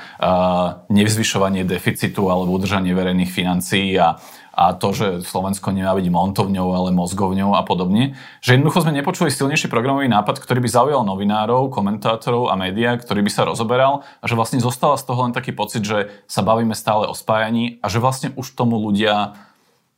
nevzvyšovanie 0.88 1.68
deficitu 1.68 2.32
alebo 2.32 2.56
udržanie 2.56 2.96
verejných 2.96 3.28
financií 3.28 4.00
a 4.00 4.16
a 4.56 4.72
to, 4.72 4.96
že 4.96 5.08
Slovensko 5.28 5.76
nemá 5.76 5.92
byť 5.92 6.08
montovňou, 6.08 6.72
ale 6.72 6.96
mozgovňou 6.96 7.60
a 7.60 7.62
podobne. 7.68 8.16
Že 8.40 8.56
jednoducho 8.56 8.88
sme 8.88 8.96
nepočuli 8.96 9.28
silnejší 9.28 9.68
programový 9.68 10.08
nápad, 10.08 10.40
ktorý 10.40 10.64
by 10.64 10.70
zaujal 10.72 11.04
novinárov, 11.04 11.68
komentátorov 11.76 12.48
a 12.48 12.56
médiá, 12.56 12.96
ktorý 12.96 13.20
by 13.28 13.32
sa 13.36 13.44
rozoberal 13.44 14.08
a 14.24 14.26
že 14.26 14.40
vlastne 14.40 14.64
zostala 14.64 14.96
z 14.96 15.04
toho 15.12 15.28
len 15.28 15.36
taký 15.36 15.52
pocit, 15.52 15.84
že 15.84 16.08
sa 16.32 16.40
bavíme 16.40 16.72
stále 16.72 17.12
o 17.12 17.14
spájaní 17.14 17.84
a 17.84 17.92
že 17.92 18.00
vlastne 18.00 18.32
už 18.40 18.56
tomu 18.56 18.80
ľudia 18.80 19.36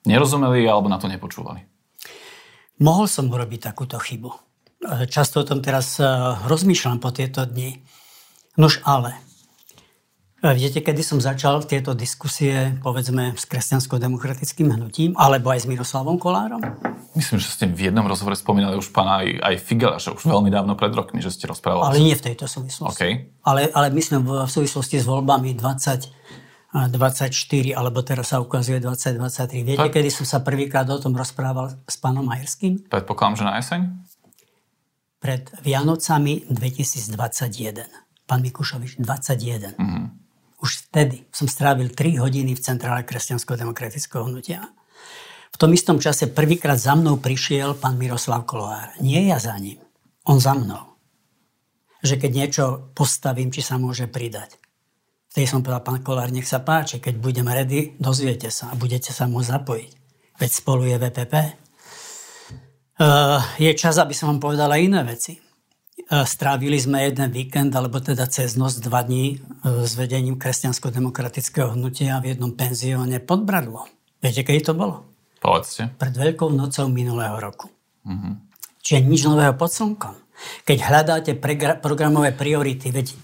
nerozumeli 0.10 0.66
alebo 0.66 0.90
na 0.90 0.98
to 0.98 1.06
nepočúvali. 1.06 1.62
Mohol 2.82 3.06
som 3.06 3.30
urobiť 3.30 3.70
takúto 3.74 4.02
chybu. 4.02 4.34
Často 5.10 5.42
o 5.42 5.48
tom 5.48 5.62
teraz 5.62 6.02
eh, 6.02 6.10
rozmýšľam 6.50 6.98
po 6.98 7.14
tieto 7.14 7.46
dni. 7.46 7.82
Nož 8.58 8.82
ale, 8.82 9.18
Viete, 10.56 10.80
kedy 10.80 11.02
som 11.04 11.20
začal 11.20 11.66
tieto 11.68 11.92
diskusie, 11.92 12.80
povedzme, 12.80 13.36
s 13.36 13.44
kresťansko-demokratickým 13.50 14.72
hnutím, 14.72 15.12
alebo 15.20 15.52
aj 15.52 15.64
s 15.64 15.68
Miroslavom 15.68 16.16
Kolárom? 16.16 16.64
Myslím, 17.18 17.42
že 17.42 17.50
ste 17.50 17.66
v 17.68 17.92
jednom 17.92 18.06
rozhovore 18.06 18.38
spomínali 18.38 18.78
už 18.78 18.94
pána 18.94 19.26
aj, 19.26 19.28
aj 19.42 19.56
Figela, 19.60 19.98
že 19.98 20.14
už 20.14 20.24
veľmi 20.24 20.54
dávno 20.54 20.78
pred 20.78 20.94
rokmi, 20.94 21.20
že 21.20 21.34
ste 21.34 21.50
rozprávali. 21.50 21.98
Ale 21.98 22.00
nie 22.00 22.16
v 22.16 22.24
tejto 22.32 22.46
súvislosti. 22.46 22.96
Okay. 22.96 23.12
Ale, 23.44 23.74
ale 23.74 23.92
myslím 23.92 24.24
v 24.24 24.48
súvislosti 24.48 25.02
s 25.02 25.06
voľbami 25.10 25.58
20, 25.58 26.16
24, 26.86 27.32
alebo 27.74 28.04
teraz 28.04 28.36
sa 28.36 28.44
ukazuje 28.44 28.78
2023. 28.84 29.66
Viete, 29.66 29.88
tak... 29.88 29.96
kedy 29.98 30.10
som 30.12 30.26
sa 30.28 30.44
prvýkrát 30.44 30.86
o 30.92 31.00
tom 31.00 31.16
rozprával 31.16 31.74
s 31.88 31.96
pánom 31.98 32.28
Majerským? 32.28 32.86
Predpokladám, 32.92 33.36
že 33.40 33.44
na 33.48 33.54
jeseň? 33.58 33.82
Pred 35.18 35.44
Vianocami 35.66 36.46
2021. 36.52 37.88
Pán 38.28 38.44
Mikušovič, 38.44 39.00
21. 39.00 39.80
Mm-hmm. 39.80 39.97
Už 40.68 40.92
vtedy 40.92 41.24
som 41.32 41.48
strávil 41.48 41.96
3 41.96 42.20
hodiny 42.20 42.52
v 42.52 42.60
centrále 42.60 43.08
kresťansko-demokratického 43.08 44.28
hnutia. 44.28 44.68
V 45.48 45.56
tom 45.56 45.72
istom 45.72 45.96
čase 45.96 46.28
prvýkrát 46.28 46.76
za 46.76 46.92
mnou 46.92 47.24
prišiel 47.24 47.80
pán 47.80 47.96
Miroslav 47.96 48.44
Kolár. 48.44 48.92
Nie 49.00 49.32
ja 49.32 49.40
za 49.40 49.56
ním, 49.56 49.80
on 50.28 50.44
za 50.44 50.60
mnou. 50.60 51.00
Že 52.04 52.20
keď 52.20 52.32
niečo 52.36 52.64
postavím, 52.92 53.48
či 53.48 53.64
sa 53.64 53.80
môže 53.80 54.12
pridať. 54.12 54.60
Vtedy 55.32 55.48
som 55.48 55.64
povedal, 55.64 55.88
pán 55.88 56.04
Kolár, 56.04 56.36
nech 56.36 56.44
sa 56.44 56.60
páči, 56.60 57.00
keď 57.00 57.16
budem 57.16 57.48
ready, 57.48 57.96
dozviete 57.96 58.52
sa 58.52 58.68
a 58.68 58.76
budete 58.76 59.16
sa 59.16 59.24
môcť 59.24 59.48
zapojiť. 59.48 59.92
Veď 60.36 60.52
spolu 60.52 60.84
je 60.84 61.00
VPP. 61.00 61.34
je 63.56 63.72
čas, 63.72 63.96
aby 64.04 64.12
som 64.12 64.36
vám 64.36 64.44
povedala 64.44 64.76
iné 64.76 65.00
veci. 65.08 65.47
Strávili 66.08 66.78
sme 66.78 67.10
jeden 67.10 67.28
víkend, 67.34 67.74
alebo 67.76 67.98
teda 68.00 68.30
cez 68.30 68.56
noc 68.56 68.80
dva 68.80 69.04
dní 69.04 69.42
s 69.66 69.98
vedením 69.98 70.40
kresťansko-demokratického 70.40 71.74
hnutia 71.74 72.22
v 72.24 72.32
jednom 72.32 72.54
penzióne 72.54 73.20
pod 73.20 73.44
Bradlo. 73.44 73.90
Viete, 74.24 74.46
kedy 74.46 74.72
to 74.72 74.74
bolo? 74.78 75.04
Povedzte. 75.44 75.92
Pred 76.00 76.16
Veľkou 76.16 76.54
nocou 76.54 76.88
minulého 76.88 77.36
roku. 77.42 77.68
Mm-hmm. 78.08 78.34
Čiže 78.80 79.00
nič 79.04 79.22
nového 79.28 79.52
pod 79.60 79.74
slnkom. 79.74 80.16
Keď 80.64 80.78
hľadáte 80.80 81.32
pregra- 81.36 81.76
programové 81.76 82.32
priority, 82.32 82.94
veď 82.94 83.18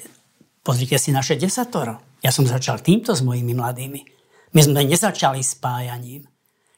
pozrite 0.59 0.99
si 0.99 1.15
naše 1.15 1.39
desatoro. 1.39 2.01
Ja 2.19 2.36
som 2.36 2.43
začal 2.43 2.83
týmto 2.83 3.15
s 3.15 3.23
mojimi 3.23 3.55
mladými. 3.55 4.01
My 4.57 4.59
sme 4.59 4.83
nezačali 4.83 5.39
spájaním. 5.39 6.27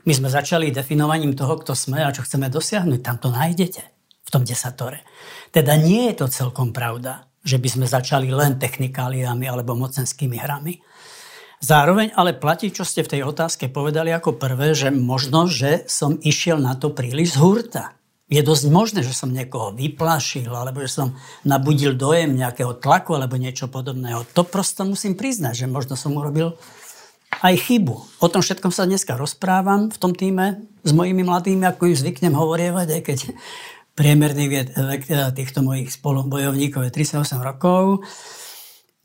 My 0.06 0.14
sme 0.14 0.30
začali 0.30 0.70
definovaním 0.70 1.34
toho, 1.34 1.58
kto 1.66 1.74
sme 1.74 2.04
a 2.06 2.14
čo 2.14 2.22
chceme 2.22 2.46
dosiahnuť. 2.52 3.00
Tam 3.02 3.18
to 3.18 3.34
nájdete 3.34 3.95
tom 4.36 4.44
desatore. 4.44 5.08
Teda 5.56 5.80
nie 5.80 6.12
je 6.12 6.20
to 6.20 6.28
celkom 6.28 6.76
pravda, 6.76 7.32
že 7.40 7.56
by 7.56 7.70
sme 7.72 7.86
začali 7.88 8.28
len 8.28 8.60
technikáliami 8.60 9.48
alebo 9.48 9.80
mocenskými 9.80 10.36
hrami. 10.36 10.84
Zároveň 11.64 12.12
ale 12.20 12.36
platí, 12.36 12.68
čo 12.68 12.84
ste 12.84 13.08
v 13.08 13.16
tej 13.16 13.22
otázke 13.24 13.72
povedali 13.72 14.12
ako 14.12 14.36
prvé, 14.36 14.76
že 14.76 14.92
možno, 14.92 15.48
že 15.48 15.88
som 15.88 16.20
išiel 16.20 16.60
na 16.60 16.76
to 16.76 16.92
príliš 16.92 17.40
z 17.40 17.42
hurta. 17.42 17.96
Je 18.26 18.42
dosť 18.42 18.66
možné, 18.74 19.00
že 19.06 19.16
som 19.16 19.32
niekoho 19.32 19.72
vyplašil, 19.72 20.50
alebo 20.50 20.82
že 20.82 20.92
som 20.92 21.14
nabudil 21.46 21.94
dojem 21.94 22.34
nejakého 22.36 22.76
tlaku, 22.82 23.16
alebo 23.16 23.38
niečo 23.38 23.70
podobného. 23.70 24.26
To 24.34 24.42
prosto 24.44 24.82
musím 24.82 25.14
priznať, 25.14 25.64
že 25.64 25.68
možno 25.70 25.94
som 25.94 26.18
urobil 26.18 26.58
aj 27.46 27.56
chybu. 27.70 27.96
O 28.18 28.28
tom 28.28 28.42
všetkom 28.42 28.74
sa 28.74 28.90
dneska 28.90 29.14
rozprávam 29.14 29.94
v 29.94 29.98
tom 30.02 30.18
týme 30.18 30.66
s 30.82 30.92
mojimi 30.92 31.22
mladými, 31.22 31.70
ako 31.70 31.94
im 31.94 31.98
zvyknem 31.98 32.34
hovorievať, 32.34 32.88
aj 32.98 33.02
keď 33.06 33.20
priemerný 33.96 34.52
vek 34.76 35.08
týchto 35.34 35.64
mojich 35.64 35.90
spolubojovníkov 35.96 36.84
je 36.86 36.92
38 36.92 37.40
rokov. 37.40 38.04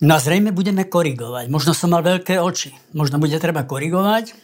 No 0.02 0.10
a 0.16 0.18
zrejme 0.18 0.50
budeme 0.50 0.90
korigovať. 0.90 1.46
Možno 1.46 1.72
som 1.72 1.94
mal 1.94 2.02
veľké 2.02 2.42
oči. 2.42 2.74
Možno 2.92 3.22
bude 3.22 3.38
treba 3.38 3.62
korigovať. 3.64 4.34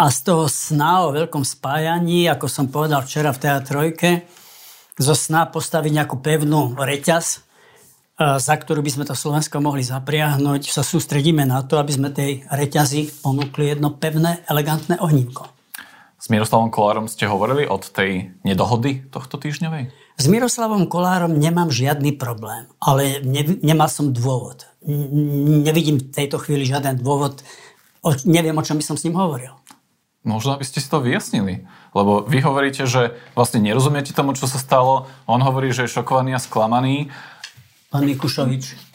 A 0.00 0.10
z 0.10 0.18
toho 0.24 0.48
sna 0.50 1.06
o 1.06 1.14
veľkom 1.14 1.44
spájaní, 1.44 2.26
ako 2.26 2.48
som 2.50 2.66
povedal 2.72 3.04
včera 3.04 3.30
v 3.30 3.42
teatrojke, 3.42 4.10
zo 4.98 5.14
sna 5.14 5.46
postaviť 5.46 5.92
nejakú 5.94 6.18
pevnú 6.18 6.74
reťaz, 6.74 7.44
za 8.18 8.54
ktorú 8.54 8.82
by 8.82 8.90
sme 8.92 9.04
to 9.06 9.18
Slovensko 9.18 9.58
mohli 9.58 9.82
zapriahnuť, 9.82 10.70
sa 10.70 10.86
sústredíme 10.86 11.42
na 11.42 11.62
to, 11.66 11.78
aby 11.78 11.92
sme 11.92 12.14
tej 12.14 12.46
reťazi 12.50 13.22
ponúkli 13.22 13.74
jedno 13.74 13.94
pevné, 13.94 14.46
elegantné 14.46 14.98
ohnívko. 15.02 15.48
S 16.22 16.30
Miroslavom 16.30 16.70
Kolárom 16.70 17.10
ste 17.10 17.26
hovorili 17.26 17.66
od 17.66 17.82
tej 17.82 18.30
nedohody 18.46 19.02
tohto 19.10 19.42
týždňovej? 19.42 19.90
S 20.14 20.26
Miroslavom 20.30 20.86
Kolárom 20.86 21.34
nemám 21.34 21.74
žiadny 21.74 22.14
problém, 22.14 22.70
ale 22.78 23.18
ne, 23.26 23.58
nemal 23.58 23.90
som 23.90 24.14
dôvod. 24.14 24.70
Nevidím 24.86 25.98
v 25.98 26.14
tejto 26.14 26.38
chvíli 26.38 26.62
žiaden 26.62 27.02
dôvod, 27.02 27.42
o, 28.06 28.14
neviem, 28.22 28.54
o 28.54 28.62
čom 28.62 28.78
by 28.78 28.86
som 28.86 28.94
s 28.94 29.02
ním 29.02 29.18
hovoril. 29.18 29.50
Možno 30.22 30.54
by 30.54 30.62
ste 30.62 30.78
si 30.78 30.86
to 30.86 31.02
vyjasnili. 31.02 31.66
Lebo 31.90 32.22
vy 32.22 32.38
hovoríte, 32.38 32.86
že 32.86 33.18
vlastne 33.34 33.58
nerozumiete 33.58 34.14
tomu, 34.14 34.38
čo 34.38 34.46
sa 34.46 34.62
stalo. 34.62 35.10
On 35.26 35.42
hovorí, 35.42 35.74
že 35.74 35.90
je 35.90 35.94
šokovaný 35.98 36.38
a 36.38 36.40
sklamaný. 36.40 37.10
Pán 37.90 38.06
Mikušovič. 38.06 38.91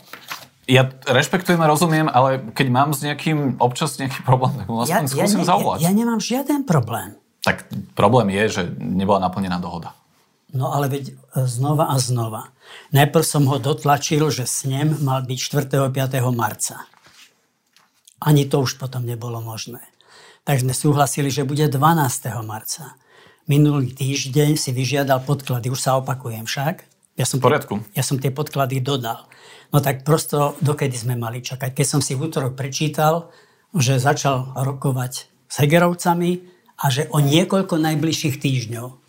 Ja 0.68 0.92
rešpektujem 0.92 1.64
a 1.64 1.68
rozumiem, 1.72 2.12
ale 2.12 2.44
keď 2.52 2.68
mám 2.68 2.92
s 2.92 3.00
nejakým 3.00 3.56
občas 3.64 3.96
nejaký 3.96 4.20
problém, 4.28 4.52
tak 4.60 4.68
mu 4.68 4.84
aspoň 4.84 5.06
ja, 5.08 5.12
skúsim 5.16 5.42
ja, 5.44 5.48
zavolať. 5.48 5.80
Ja, 5.80 5.90
ja 5.90 5.92
nemám 5.96 6.20
žiaden 6.20 6.68
problém. 6.68 7.16
Tak 7.48 7.72
problém 7.96 8.28
je, 8.36 8.44
že 8.52 8.62
nebola 8.76 9.24
naplnená 9.24 9.64
dohoda. 9.64 9.96
No 10.52 10.76
ale 10.76 10.92
veď 10.92 11.12
e, 11.12 11.48
znova 11.48 11.88
a 11.92 11.96
znova. 11.96 12.52
Najprv 12.92 13.24
som 13.24 13.48
ho 13.48 13.56
dotlačil, 13.60 14.28
že 14.28 14.44
snem 14.44 15.00
mal 15.00 15.24
byť 15.24 15.40
4. 15.40 15.88
5. 15.88 16.20
marca. 16.36 16.84
Ani 18.20 18.44
to 18.48 18.64
už 18.64 18.76
potom 18.76 19.08
nebolo 19.08 19.40
možné. 19.40 19.80
Tak 20.44 20.64
sme 20.64 20.76
súhlasili, 20.76 21.32
že 21.32 21.48
bude 21.48 21.68
12. 21.68 21.80
marca. 22.44 22.96
Minulý 23.48 23.96
týždeň 23.96 24.60
si 24.60 24.76
vyžiadal 24.76 25.24
podklady, 25.24 25.72
už 25.72 25.80
sa 25.80 25.96
opakujem 26.00 26.44
však. 26.44 26.84
Ja 27.18 27.26
som, 27.26 27.42
Poriadku. 27.42 27.82
ja 27.98 28.06
som 28.06 28.22
tie 28.22 28.30
podklady 28.30 28.80
dodal. 28.80 29.26
No 29.74 29.82
tak 29.82 30.06
prosto, 30.06 30.54
dokedy 30.62 30.94
sme 30.94 31.18
mali 31.18 31.42
čakať? 31.42 31.74
Keď 31.74 31.88
som 31.90 32.02
si 32.06 32.14
v 32.14 32.30
útorok 32.30 32.54
prečítal, 32.54 33.34
že 33.74 33.98
začal 33.98 34.54
rokovať 34.54 35.14
s 35.50 35.56
Hegerovcami 35.58 36.46
a 36.78 36.86
že 36.94 37.10
o 37.10 37.18
niekoľko 37.18 37.82
najbližších 37.82 38.38
týždňov 38.38 39.08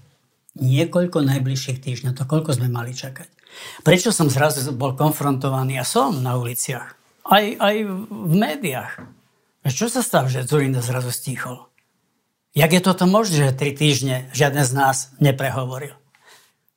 niekoľko 0.59 1.23
najbližších 1.23 1.79
týždňov. 1.79 2.13
To 2.19 2.25
koľko 2.27 2.59
sme 2.59 2.69
mali 2.69 2.93
čakať? 2.93 3.31
Prečo 3.83 4.11
som 4.11 4.29
zrazu 4.29 4.61
bol 4.75 4.95
konfrontovaný 4.99 5.81
a 5.81 5.87
som 5.87 6.21
na 6.21 6.37
uliciach? 6.37 6.99
Aj, 7.29 7.45
aj 7.45 7.77
v 8.09 8.35
médiách. 8.35 8.93
Čo 9.69 9.93
sa 9.93 10.01
stalo, 10.01 10.33
že 10.33 10.47
Zurinda 10.49 10.81
zrazu 10.81 11.13
stíchol? 11.13 11.69
Jak 12.57 12.73
je 12.73 12.83
toto 12.83 13.05
možné, 13.05 13.53
že 13.53 13.59
tri 13.59 13.77
týždne 13.77 14.33
žiaden 14.33 14.65
z 14.65 14.73
nás 14.73 14.97
neprehovoril? 15.21 15.93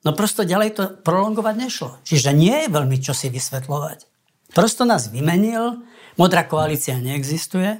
No 0.01 0.17
prosto 0.17 0.41
ďalej 0.41 0.69
to 0.73 0.83
prolongovať 1.05 1.55
nešlo. 1.57 1.89
Čiže 2.01 2.33
nie 2.33 2.65
je 2.65 2.73
veľmi 2.73 2.97
čo 2.97 3.13
si 3.13 3.29
vysvetľovať. 3.29 4.09
Prosto 4.51 4.83
nás 4.83 5.13
vymenil, 5.13 5.85
modrá 6.17 6.43
koalícia 6.49 6.97
neexistuje. 6.97 7.79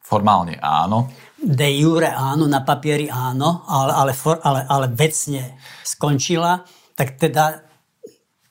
Formálne 0.00 0.56
áno 0.62 1.10
de 1.40 1.68
jure 1.80 2.12
áno, 2.12 2.44
na 2.44 2.60
papieri 2.60 3.08
áno, 3.08 3.64
ale, 3.64 3.92
ale, 3.96 4.12
for, 4.12 4.36
ale, 4.44 4.68
ale 4.68 4.92
vecne 4.92 5.56
skončila, 5.80 6.60
tak 6.92 7.16
teda 7.16 7.64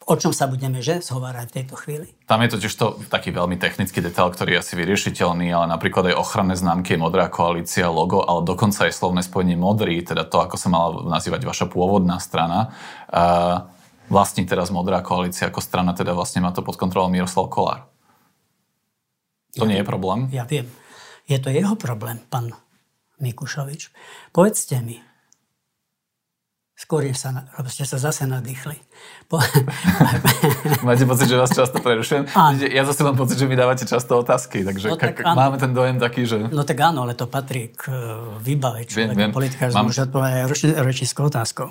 o 0.09 0.17
čom 0.17 0.33
sa 0.33 0.49
budeme 0.49 0.81
že 0.81 1.05
zhovárať 1.05 1.53
v 1.53 1.55
tejto 1.61 1.75
chvíli? 1.77 2.09
Tam 2.29 2.45
je 2.45 2.53
totiž 2.53 2.73
to 2.77 3.01
taký 3.09 3.33
veľmi 3.33 3.57
technický 3.57 4.05
detail, 4.05 4.29
ktorý 4.29 4.53
je 4.53 4.61
asi 4.61 4.73
vyriešiteľný, 4.77 5.49
ale 5.49 5.65
napríklad 5.65 6.13
aj 6.13 6.21
ochranné 6.21 6.53
známky 6.53 6.93
je 6.93 7.01
modrá 7.01 7.25
koalícia, 7.25 7.89
logo, 7.89 8.21
ale 8.21 8.45
dokonca 8.45 8.85
aj 8.85 8.93
slovné 8.93 9.25
spojenie 9.25 9.57
modrý, 9.57 9.97
teda 10.05 10.29
to, 10.29 10.37
ako 10.37 10.53
sa 10.53 10.69
mala 10.69 11.09
nazývať 11.09 11.49
vaša 11.49 11.65
pôvodná 11.73 12.21
strana. 12.21 12.69
Uh, 13.09 13.65
vlastní 14.13 14.45
teraz 14.45 14.69
modrá 14.69 15.01
koalícia 15.01 15.49
ako 15.49 15.57
strana, 15.57 15.97
teda 15.97 16.13
vlastne 16.13 16.45
má 16.45 16.53
to 16.53 16.61
pod 16.61 16.77
kontrolou 16.77 17.09
Miroslav 17.09 17.49
Kolár. 17.49 17.89
To 19.57 19.65
ja 19.65 19.73
nie 19.73 19.81
viem. 19.81 19.81
je 19.81 19.89
problém? 19.89 20.19
Ja 20.29 20.45
viem. 20.45 20.69
Je 21.25 21.41
to 21.41 21.49
jeho 21.49 21.73
problém, 21.73 22.21
pán 22.29 22.53
Mikušovič. 23.17 23.89
Povedzte 24.29 24.85
mi, 24.85 25.01
skôr 26.79 27.03
sa, 27.11 27.43
lebo 27.59 27.67
ste 27.67 27.83
sa 27.83 27.99
zase 27.99 28.23
nadýchli. 28.23 28.79
Po... 29.27 29.43
Máte 30.87 31.03
pocit, 31.03 31.27
že 31.27 31.35
vás 31.35 31.51
často 31.51 31.83
prerušujem? 31.83 32.31
Áno. 32.31 32.55
Ja 32.71 32.87
zase 32.87 33.03
mám 33.03 33.19
pocit, 33.19 33.35
že 33.35 33.51
mi 33.51 33.59
dávate 33.59 33.83
často 33.83 34.15
otázky, 34.15 34.63
takže 34.63 34.87
no, 34.87 34.95
tak, 34.95 35.19
k- 35.19 35.27
máme 35.27 35.59
ten 35.59 35.75
dojem 35.75 35.99
taký, 35.99 36.23
že... 36.23 36.47
No 36.47 36.63
tak 36.63 36.79
áno, 36.79 37.03
ale 37.03 37.19
to 37.19 37.27
patrí 37.27 37.75
k 37.75 37.91
e, 37.91 37.99
výbave 38.39 38.87
človeka, 38.87 39.27
politika, 39.27 39.67
že 39.67 39.75
mám... 39.75 39.91
môže 39.91 40.07
odpovedať 40.07 40.79
rečníckou 40.79 41.27
otázkou. 41.27 41.67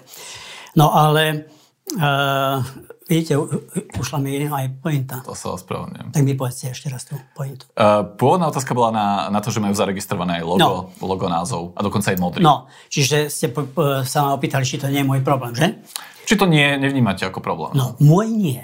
No 0.76 0.92
ale 0.92 1.48
uh, 1.96 2.60
Vidíte, 3.08 3.40
ušla 3.96 4.20
mi 4.20 4.36
aj 4.36 4.84
pointa. 4.84 5.24
To 5.24 5.32
sa 5.32 5.56
ospravedlňujem. 5.56 6.12
Tak 6.12 6.22
mi 6.28 6.36
povedzte 6.36 6.76
ešte 6.76 6.92
raz 6.92 7.08
tú 7.08 7.16
pointu. 7.32 7.64
Uh, 7.72 8.04
pôvodná 8.04 8.52
otázka 8.52 8.76
bola 8.76 8.92
na, 8.92 9.06
na 9.32 9.40
to, 9.40 9.48
že 9.48 9.64
majú 9.64 9.72
zaregistrované 9.72 10.38
aj 10.40 10.44
logo, 10.44 10.60
no. 10.60 10.92
logo 11.00 11.24
názov 11.24 11.72
a 11.72 11.80
dokonca 11.80 12.12
aj 12.12 12.20
modrý. 12.20 12.44
No, 12.44 12.68
čiže 12.92 13.32
ste 13.32 13.48
po, 13.48 13.64
po, 13.64 14.04
sa 14.04 14.28
ma 14.28 14.36
opýtali, 14.36 14.60
či 14.68 14.76
to 14.76 14.92
nie 14.92 15.00
je 15.00 15.08
môj 15.08 15.24
problém, 15.24 15.56
že? 15.56 15.80
Či 16.28 16.36
to 16.36 16.44
nie, 16.44 16.76
nevnímate 16.76 17.24
ako 17.24 17.40
problém? 17.40 17.72
No, 17.72 17.96
môj 17.96 18.28
nie. 18.28 18.60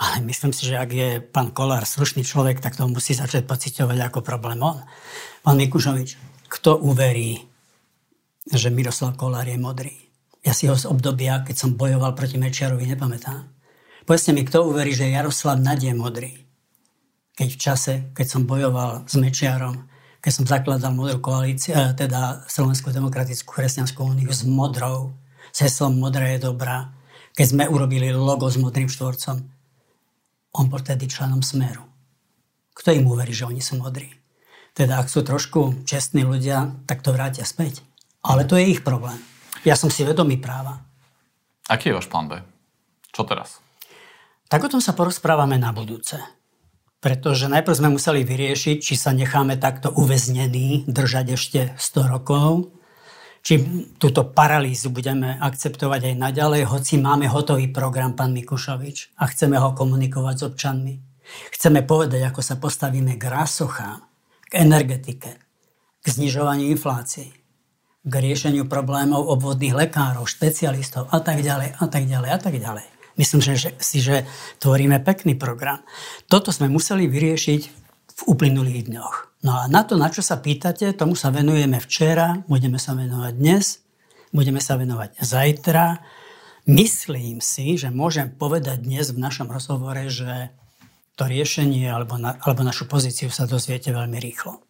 Ale 0.00 0.24
myslím 0.24 0.56
si, 0.56 0.64
že 0.64 0.80
ak 0.80 0.88
je 0.88 1.20
pán 1.20 1.52
Kolár 1.52 1.84
slušný 1.84 2.24
človek, 2.24 2.64
tak 2.64 2.72
to 2.72 2.88
musí 2.88 3.12
začať 3.12 3.44
pocitovať 3.44 4.00
ako 4.00 4.24
problém 4.24 4.64
on. 4.64 4.80
Pán 5.44 5.60
Mikušovič, 5.60 6.16
kto 6.48 6.80
uverí, 6.80 7.36
že 8.48 8.72
Miroslav 8.72 9.12
Kolár 9.20 9.44
je 9.44 9.60
modrý? 9.60 9.92
Ja 10.40 10.56
si 10.56 10.64
ho 10.64 10.72
z 10.72 10.88
obdobia, 10.88 11.44
keď 11.44 11.56
som 11.60 11.76
bojoval 11.76 12.16
proti 12.16 12.40
Mečiarovi, 12.40 12.88
nepamätám. 12.88 13.57
Povedzte 14.08 14.32
mi, 14.32 14.40
kto 14.40 14.64
uverí, 14.64 14.96
že 14.96 15.12
Jaroslav 15.12 15.60
Nadie 15.60 15.92
modrý? 15.92 16.32
Keď 17.36 17.48
v 17.52 17.60
čase, 17.60 17.92
keď 18.16 18.24
som 18.24 18.48
bojoval 18.48 19.04
s 19.04 19.20
Mečiarom, 19.20 19.84
keď 20.24 20.32
som 20.32 20.48
zakladal 20.48 20.96
modrú 20.96 21.20
koalíciu, 21.20 21.76
eh, 21.76 21.92
teda 21.92 22.48
Slovenskú 22.48 22.88
demokratickú 22.88 23.52
kresťanskú 23.52 24.00
úniu 24.00 24.32
s 24.32 24.48
modrou, 24.48 25.12
s 25.52 25.60
heslom 25.60 26.00
Modrá 26.00 26.24
je 26.32 26.40
dobrá, 26.40 26.88
keď 27.36 27.46
sme 27.52 27.68
urobili 27.68 28.08
logo 28.08 28.48
s 28.48 28.56
modrým 28.56 28.88
štvorcom, 28.88 29.44
on 30.56 30.66
bol 30.72 30.80
tedy 30.80 31.04
členom 31.04 31.44
Smeru. 31.44 31.84
Kto 32.72 32.96
im 32.96 33.04
uverí, 33.12 33.36
že 33.36 33.44
oni 33.44 33.60
sú 33.60 33.76
modrí? 33.76 34.08
Teda 34.72 35.04
ak 35.04 35.12
sú 35.12 35.20
trošku 35.20 35.84
čestní 35.84 36.24
ľudia, 36.24 36.80
tak 36.88 37.04
to 37.04 37.12
vrátia 37.12 37.44
späť. 37.44 37.84
Ale 38.24 38.48
to 38.48 38.56
je 38.56 38.72
ich 38.72 38.80
problém. 38.80 39.20
Ja 39.68 39.76
som 39.76 39.92
si 39.92 40.00
vedomý 40.00 40.40
práva. 40.40 40.80
Aký 41.68 41.92
je 41.92 41.96
váš 42.00 42.08
plán 42.08 42.32
B? 42.32 42.40
Čo 43.12 43.28
teraz? 43.28 43.67
Tak 44.48 44.64
o 44.64 44.72
tom 44.72 44.80
sa 44.80 44.96
porozprávame 44.96 45.60
na 45.60 45.76
budúce. 45.76 46.16
Pretože 46.98 47.46
najprv 47.52 47.78
sme 47.78 47.94
museli 47.94 48.24
vyriešiť, 48.24 48.76
či 48.80 48.94
sa 48.98 49.14
necháme 49.14 49.60
takto 49.60 49.92
uväznení 49.92 50.88
držať 50.88 51.26
ešte 51.36 51.60
100 51.76 52.12
rokov, 52.16 52.74
či 53.44 53.62
túto 54.02 54.26
paralýzu 54.26 54.90
budeme 54.90 55.38
akceptovať 55.38 56.10
aj 56.10 56.14
naďalej, 56.18 56.62
hoci 56.66 56.98
máme 56.98 57.30
hotový 57.30 57.70
program, 57.70 58.18
pán 58.18 58.34
Mikušovič, 58.34 59.14
a 59.14 59.30
chceme 59.30 59.60
ho 59.62 59.76
komunikovať 59.78 60.34
s 60.34 60.46
občanmi. 60.50 60.94
Chceme 61.54 61.86
povedať, 61.86 62.24
ako 62.26 62.40
sa 62.42 62.58
postavíme 62.58 63.14
k 63.14 63.24
rasochám, 63.30 64.00
k 64.48 64.52
energetike, 64.58 65.38
k 66.02 66.06
znižovaniu 66.08 66.66
inflácií, 66.72 67.30
k 68.02 68.12
riešeniu 68.12 68.66
problémov 68.66 69.28
obvodných 69.28 69.76
lekárov, 69.86 70.26
špecialistov 70.26 71.06
a 71.12 71.20
tak 71.22 71.44
ďalej, 71.44 71.78
a 71.78 71.84
tak 71.86 72.10
ďalej, 72.10 72.30
a 72.32 72.38
tak 72.40 72.54
ďalej. 72.58 72.97
Myslím 73.18 73.42
že, 73.42 73.74
si, 73.82 73.98
že 73.98 74.24
tvoríme 74.62 75.02
pekný 75.02 75.34
program. 75.34 75.82
Toto 76.30 76.54
sme 76.54 76.70
museli 76.70 77.10
vyriešiť 77.10 77.62
v 78.18 78.20
uplynulých 78.26 78.86
dňoch. 78.86 79.14
No 79.42 79.58
a 79.58 79.70
na 79.70 79.82
to, 79.82 79.94
na 79.98 80.10
čo 80.10 80.22
sa 80.22 80.38
pýtate, 80.38 80.94
tomu 80.94 81.14
sa 81.14 81.34
venujeme 81.34 81.78
včera, 81.82 82.42
budeme 82.50 82.78
sa 82.78 82.94
venovať 82.94 83.32
dnes, 83.34 83.82
budeme 84.30 84.58
sa 84.58 84.78
venovať 84.78 85.18
zajtra. 85.18 86.02
Myslím 86.66 87.38
si, 87.42 87.78
že 87.78 87.90
môžem 87.90 88.30
povedať 88.30 88.82
dnes 88.82 89.10
v 89.14 89.22
našom 89.22 89.50
rozhovore, 89.50 90.10
že 90.10 90.50
to 91.18 91.26
riešenie 91.26 91.90
alebo, 91.90 92.18
na, 92.18 92.38
alebo 92.38 92.62
našu 92.62 92.86
pozíciu 92.86 93.30
sa 93.34 93.50
dozviete 93.50 93.90
veľmi 93.90 94.18
rýchlo. 94.22 94.67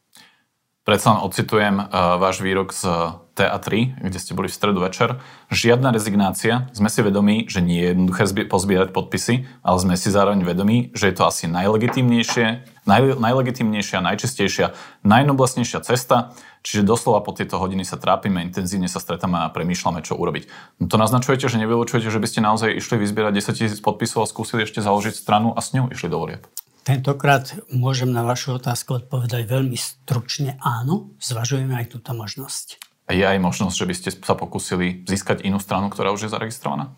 Predsa 0.89 1.13
len 1.13 1.21
ocitujem 1.21 1.77
uh, 1.85 2.17
váš 2.17 2.41
výrok 2.41 2.73
z 2.73 2.89
TA3, 3.37 4.01
kde 4.09 4.17
ste 4.17 4.33
boli 4.33 4.49
v 4.49 4.57
stredu 4.57 4.81
večer. 4.81 5.21
Žiadna 5.53 5.93
rezignácia. 5.93 6.73
Sme 6.73 6.89
si 6.89 7.05
vedomí, 7.05 7.45
že 7.45 7.61
nie 7.61 7.85
je 7.85 7.93
jednoduché 7.93 8.25
pozbierať 8.49 8.97
podpisy, 8.97 9.45
ale 9.61 9.77
sme 9.85 10.01
si 10.01 10.09
zároveň 10.09 10.49
vedomí, 10.49 10.89
že 10.97 11.13
je 11.13 11.15
to 11.21 11.29
asi 11.29 11.45
najlegitimnejšie, 11.45 12.47
naj, 12.89 13.21
najlegitimnejšia, 13.21 14.01
najčistejšia, 14.01 14.73
najnoblesnejšia 15.05 15.85
cesta. 15.85 16.33
Čiže 16.65 16.89
doslova 16.89 17.21
po 17.21 17.37
tieto 17.37 17.61
hodiny 17.61 17.85
sa 17.85 18.01
trápime, 18.01 18.41
intenzívne 18.41 18.89
sa 18.89 18.97
stretáme 18.97 19.45
a 19.45 19.53
premýšľame, 19.53 20.01
čo 20.01 20.17
urobiť. 20.17 20.49
No 20.81 20.89
to 20.89 20.97
naznačujete, 20.97 21.53
že 21.53 21.61
nevylučujete, 21.61 22.09
že 22.09 22.17
by 22.17 22.29
ste 22.33 22.41
naozaj 22.41 22.73
išli 22.73 22.97
vyzbierať 22.97 23.37
10 23.37 23.61
tisíc 23.61 23.81
podpisov 23.85 24.25
a 24.25 24.31
skúsili 24.31 24.65
ešte 24.65 24.81
založiť 24.81 25.13
stranu 25.13 25.53
a 25.53 25.61
s 25.61 25.77
ňou 25.77 25.93
išli 25.93 26.09
do 26.09 26.17
volieb. 26.17 26.49
Tentokrát 26.85 27.53
môžem 27.69 28.09
na 28.09 28.25
vašu 28.25 28.57
otázku 28.57 29.05
odpovedať 29.05 29.45
veľmi 29.45 29.77
stručne 29.77 30.57
áno, 30.61 31.13
zvažujeme 31.21 31.77
aj 31.77 31.93
túto 31.93 32.17
možnosť. 32.17 32.81
Je 33.09 33.25
aj 33.25 33.41
možnosť, 33.41 33.77
že 33.77 33.89
by 33.89 33.95
ste 33.97 34.11
sa 34.21 34.37
pokúsili 34.37 35.05
získať 35.09 35.45
inú 35.45 35.57
stranu, 35.61 35.89
ktorá 35.89 36.13
už 36.13 36.29
je 36.29 36.33
zaregistrovaná? 36.33 36.93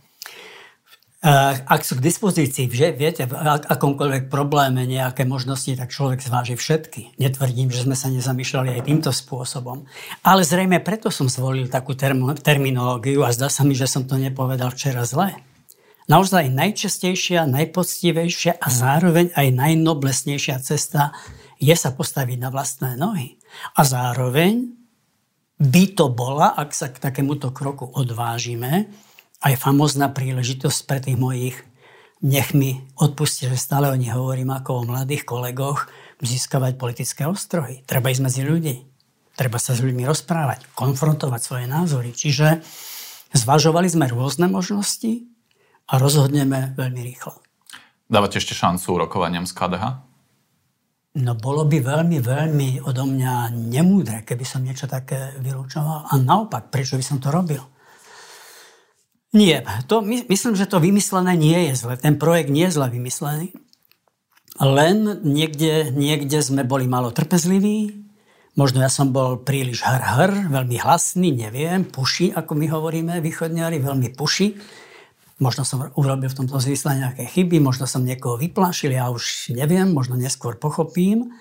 Ak 1.20 1.84
sú 1.84 2.00
k 2.00 2.06
dispozícii, 2.08 2.64
že, 2.72 2.96
viete, 2.96 3.28
v 3.28 3.36
akomkoľvek 3.44 4.32
probléme 4.32 4.88
nejaké 4.88 5.28
možnosti, 5.28 5.68
tak 5.76 5.92
človek 5.92 6.24
zváži 6.24 6.56
všetky. 6.56 7.20
Netvrdím, 7.20 7.68
že 7.68 7.84
sme 7.84 7.92
sa 7.92 8.08
nezamýšľali 8.08 8.80
aj 8.80 8.88
týmto 8.88 9.12
spôsobom. 9.12 9.84
Ale 10.24 10.48
zrejme 10.48 10.80
preto 10.80 11.12
som 11.12 11.28
zvolil 11.28 11.68
takú 11.68 11.92
term- 11.92 12.40
terminológiu 12.40 13.20
a 13.28 13.36
zdá 13.36 13.52
sa 13.52 13.68
mi, 13.68 13.76
že 13.76 13.84
som 13.84 14.08
to 14.08 14.16
nepovedal 14.16 14.72
včera 14.72 15.04
zle 15.04 15.36
naozaj 16.10 16.50
najčastejšia, 16.50 17.46
najpoctivejšia 17.46 18.58
a 18.58 18.66
zároveň 18.66 19.30
aj 19.38 19.46
najnoblesnejšia 19.54 20.58
cesta 20.58 21.14
je 21.62 21.72
sa 21.78 21.94
postaviť 21.94 22.38
na 22.42 22.50
vlastné 22.50 22.98
nohy. 22.98 23.38
A 23.78 23.86
zároveň 23.86 24.74
by 25.62 25.84
to 25.94 26.10
bola, 26.10 26.56
ak 26.58 26.74
sa 26.74 26.90
k 26.90 26.98
takémuto 26.98 27.54
kroku 27.54 27.86
odvážime, 27.86 28.90
aj 29.40 29.54
famozná 29.56 30.10
príležitosť 30.10 30.78
pre 30.84 30.98
tých 30.98 31.16
mojich, 31.16 31.56
nech 32.20 32.52
mi 32.52 32.84
odpustia, 33.00 33.48
že 33.48 33.56
stále 33.56 33.88
o 33.88 33.96
nich 33.96 34.12
hovorím 34.12 34.52
ako 34.52 34.84
o 34.84 34.86
mladých 34.88 35.24
kolegoch, 35.24 35.88
získavať 36.20 36.76
politické 36.76 37.24
ostrohy. 37.24 37.80
Treba 37.88 38.12
ísť 38.12 38.24
medzi 38.24 38.42
ľudí. 38.44 38.76
Treba 39.32 39.56
sa 39.56 39.72
s 39.72 39.80
ľuďmi 39.80 40.04
rozprávať, 40.04 40.68
konfrontovať 40.76 41.40
svoje 41.40 41.64
názory. 41.64 42.12
Čiže 42.12 42.60
zvažovali 43.32 43.88
sme 43.88 44.04
rôzne 44.12 44.52
možnosti, 44.52 45.29
a 45.90 45.98
rozhodneme 45.98 46.78
veľmi 46.78 47.00
rýchlo. 47.02 47.34
Dávate 48.06 48.38
ešte 48.38 48.54
šancu 48.54 48.98
rokovaniam 48.98 49.46
z 49.46 49.54
KDH? 49.54 49.84
No 51.18 51.34
bolo 51.34 51.66
by 51.66 51.82
veľmi, 51.82 52.22
veľmi 52.22 52.68
odo 52.86 53.02
mňa 53.02 53.50
nemúdre, 53.50 54.22
keby 54.22 54.46
som 54.46 54.62
niečo 54.62 54.86
také 54.86 55.34
vylúčoval. 55.42 56.06
A 56.06 56.14
naopak, 56.14 56.70
prečo 56.70 56.94
by 56.94 57.02
som 57.02 57.18
to 57.18 57.34
robil? 57.34 57.66
Nie, 59.34 59.62
to, 59.90 60.02
my, 60.02 60.26
myslím, 60.26 60.54
že 60.54 60.70
to 60.70 60.82
vymyslené 60.82 61.34
nie 61.34 61.70
je 61.70 61.86
zle. 61.86 61.98
Ten 61.98 62.18
projekt 62.18 62.50
nie 62.50 62.66
je 62.66 62.74
zle 62.78 62.86
vymyslený. 62.90 63.54
Len 64.58 65.22
niekde, 65.26 65.90
niekde 65.94 66.38
sme 66.42 66.62
boli 66.66 66.86
malo 66.86 67.10
trpezliví. 67.14 68.06
Možno 68.58 68.82
ja 68.82 68.90
som 68.90 69.14
bol 69.14 69.38
príliš 69.42 69.86
hr-hr, 69.86 70.50
veľmi 70.50 70.76
hlasný, 70.82 71.30
neviem, 71.30 71.86
puši, 71.86 72.34
ako 72.34 72.58
my 72.58 72.66
hovoríme 72.66 73.14
východňari, 73.22 73.78
veľmi 73.78 74.10
puši 74.18 74.46
Možno 75.40 75.64
som 75.64 75.88
urobil 75.96 76.28
v 76.28 76.38
tomto 76.44 76.60
zmysle 76.60 77.00
nejaké 77.00 77.24
chyby, 77.24 77.64
možno 77.64 77.88
som 77.88 78.04
niekoho 78.04 78.36
vyplašil, 78.36 78.92
ja 78.92 79.08
už 79.08 79.56
neviem, 79.56 79.88
možno 79.88 80.20
neskôr 80.20 80.60
pochopím, 80.60 81.32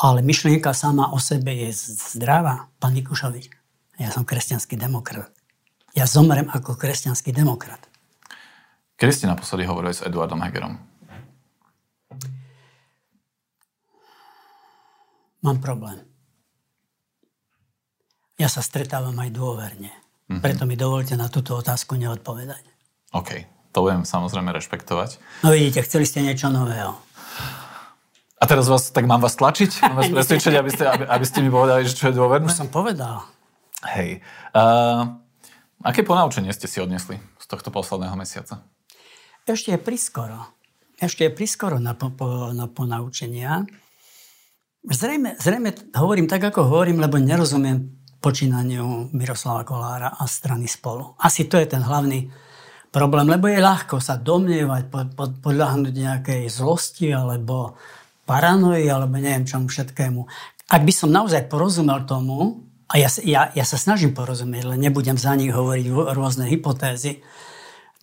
ale 0.00 0.24
myšlienka 0.24 0.72
sama 0.72 1.12
o 1.12 1.20
sebe 1.20 1.52
je 1.52 1.68
zdravá. 2.16 2.72
Pán 2.80 2.96
Nikušovič, 2.96 3.52
ja 4.00 4.08
som 4.08 4.24
kresťanský 4.24 4.80
demokrat. 4.80 5.28
Ja 5.92 6.08
zomrem 6.08 6.48
ako 6.48 6.80
kresťanský 6.80 7.36
demokrat. 7.36 7.84
Kedy 8.96 9.12
ste 9.12 9.28
naposledy 9.28 9.68
hovorili 9.68 9.92
s 9.92 10.00
Eduardom 10.00 10.40
Hegerom? 10.40 10.80
Mám 15.44 15.58
problém. 15.60 16.00
Ja 18.40 18.48
sa 18.48 18.64
stretávam 18.64 19.14
aj 19.20 19.30
dôverne. 19.34 19.92
Mm-hmm. 19.92 20.40
Preto 20.40 20.64
mi 20.64 20.78
dovolte 20.78 21.18
na 21.20 21.28
túto 21.28 21.52
otázku 21.52 22.00
neodpovedať. 22.00 22.71
OK, 23.12 23.44
to 23.76 23.78
budem 23.84 24.08
samozrejme 24.08 24.48
rešpektovať. 24.56 25.20
No 25.44 25.52
vidíte, 25.52 25.84
chceli 25.84 26.08
ste 26.08 26.24
niečo 26.24 26.48
nového. 26.48 26.96
A 28.40 28.44
teraz 28.48 28.66
vás, 28.66 28.88
tak 28.88 29.04
mám 29.04 29.20
vás 29.20 29.36
tlačiť? 29.36 29.84
Mám 29.84 29.96
vás 30.00 30.10
presvedčiť, 30.16 30.54
aby 30.56 30.70
ste, 30.72 30.84
aby, 30.88 31.04
aby 31.04 31.24
ste 31.28 31.44
mi 31.44 31.52
povedali, 31.52 31.84
že 31.84 31.92
čo 31.92 32.08
je 32.08 32.16
dôverné? 32.16 32.48
Už 32.48 32.56
som 32.56 32.72
povedal. 32.72 33.22
Hej. 33.84 34.24
Uh, 34.56 35.20
aké 35.84 36.00
ponaučenie 36.02 36.50
ste 36.56 36.64
si 36.66 36.80
odnesli 36.80 37.20
z 37.36 37.46
tohto 37.46 37.68
posledného 37.68 38.16
mesiaca? 38.16 38.64
Ešte 39.44 39.76
je 39.76 39.78
priskoro. 39.78 40.48
Ešte 40.96 41.28
je 41.28 41.32
priskoro 41.36 41.76
na, 41.76 41.92
po, 41.92 42.10
po, 42.10 42.50
na 42.56 42.64
ponaučenia. 42.64 43.68
Zrejme, 44.88 45.36
zrejme 45.36 45.94
hovorím 45.94 46.26
tak, 46.26 46.48
ako 46.48 46.66
hovorím, 46.66 46.98
lebo 46.98 47.20
nerozumiem 47.20 47.92
počínaniu 48.22 49.10
Miroslava 49.12 49.66
Kolára 49.66 50.14
a 50.14 50.24
strany 50.24 50.64
spolu. 50.70 51.18
Asi 51.18 51.50
to 51.50 51.58
je 51.58 51.66
ten 51.66 51.82
hlavný 51.82 52.30
problém, 52.92 53.26
lebo 53.26 53.48
je 53.48 53.58
ľahko 53.58 53.98
sa 53.98 54.20
domnievať, 54.20 54.92
pod, 54.92 55.32
nejakej 55.90 56.46
zlosti 56.52 57.08
alebo 57.08 57.80
paranoji 58.28 58.86
alebo 58.86 59.16
neviem 59.16 59.48
čomu 59.48 59.66
všetkému. 59.66 60.20
Ak 60.68 60.84
by 60.84 60.92
som 60.92 61.08
naozaj 61.08 61.48
porozumel 61.48 62.04
tomu, 62.04 62.68
a 62.92 63.00
ja, 63.00 63.08
ja, 63.24 63.48
ja 63.56 63.64
sa 63.64 63.80
snažím 63.80 64.12
porozumieť, 64.12 64.76
len 64.76 64.80
nebudem 64.84 65.16
za 65.16 65.32
nich 65.32 65.48
hovoriť 65.48 65.88
rôzne 66.12 66.44
hypotézy, 66.44 67.24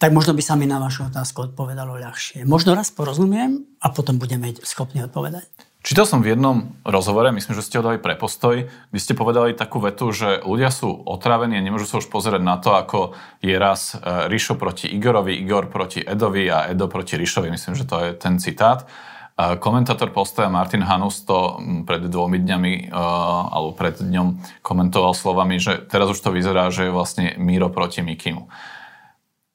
tak 0.01 0.09
možno 0.15 0.33
by 0.33 0.41
sa 0.41 0.57
mi 0.57 0.65
na 0.65 0.81
vašu 0.81 1.13
otázku 1.13 1.53
odpovedalo 1.53 1.99
ľahšie. 2.01 2.47
Možno 2.49 2.73
raz 2.73 2.89
porozumiem 2.89 3.69
a 3.83 3.93
potom 3.93 4.17
budeme 4.17 4.55
schopní 4.65 5.05
odpovedať. 5.05 5.45
Čítal 5.79 6.03
som 6.03 6.19
v 6.19 6.35
jednom 6.35 6.75
rozhovore, 6.83 7.31
myslím, 7.31 7.55
že 7.55 7.63
ste 7.63 7.79
ho 7.79 7.87
dali 7.87 8.03
pre 8.03 8.11
postoj, 8.19 8.67
kde 8.67 8.99
ste 8.99 9.15
povedali 9.15 9.55
takú 9.55 9.79
vetu, 9.79 10.11
že 10.11 10.43
ľudia 10.43 10.75
sú 10.75 10.91
otrávení 10.91 11.55
a 11.55 11.63
nemôžu 11.63 11.87
sa 11.87 12.03
už 12.03 12.11
pozerať 12.11 12.43
na 12.43 12.59
to, 12.59 12.75
ako 12.75 13.15
je 13.39 13.55
raz 13.55 13.95
e, 13.95 14.27
Rišo 14.27 14.59
proti 14.59 14.91
Igorovi, 14.91 15.39
Igor 15.39 15.71
proti 15.71 16.03
Edovi 16.03 16.51
a 16.51 16.67
Edo 16.67 16.91
proti 16.91 17.15
Rišovi. 17.15 17.47
Myslím, 17.47 17.79
že 17.79 17.87
to 17.87 17.95
je 18.03 18.11
ten 18.11 18.43
citát. 18.43 18.91
Komentátor 19.39 20.11
postoja 20.11 20.51
Martin 20.51 20.83
Hanus 20.83 21.23
to 21.23 21.63
pred 21.87 22.03
dvomi 22.11 22.43
dňami, 22.43 22.91
e, 22.91 22.99
alebo 23.55 23.71
pred 23.71 23.95
dňom 24.03 24.59
komentoval 24.59 25.15
slovami, 25.15 25.63
že 25.63 25.79
teraz 25.87 26.11
už 26.11 26.19
to 26.19 26.35
vyzerá, 26.35 26.67
že 26.75 26.91
je 26.91 26.95
vlastne 26.95 27.39
Miro 27.39 27.71
proti 27.71 28.03
Mikimu. 28.03 28.51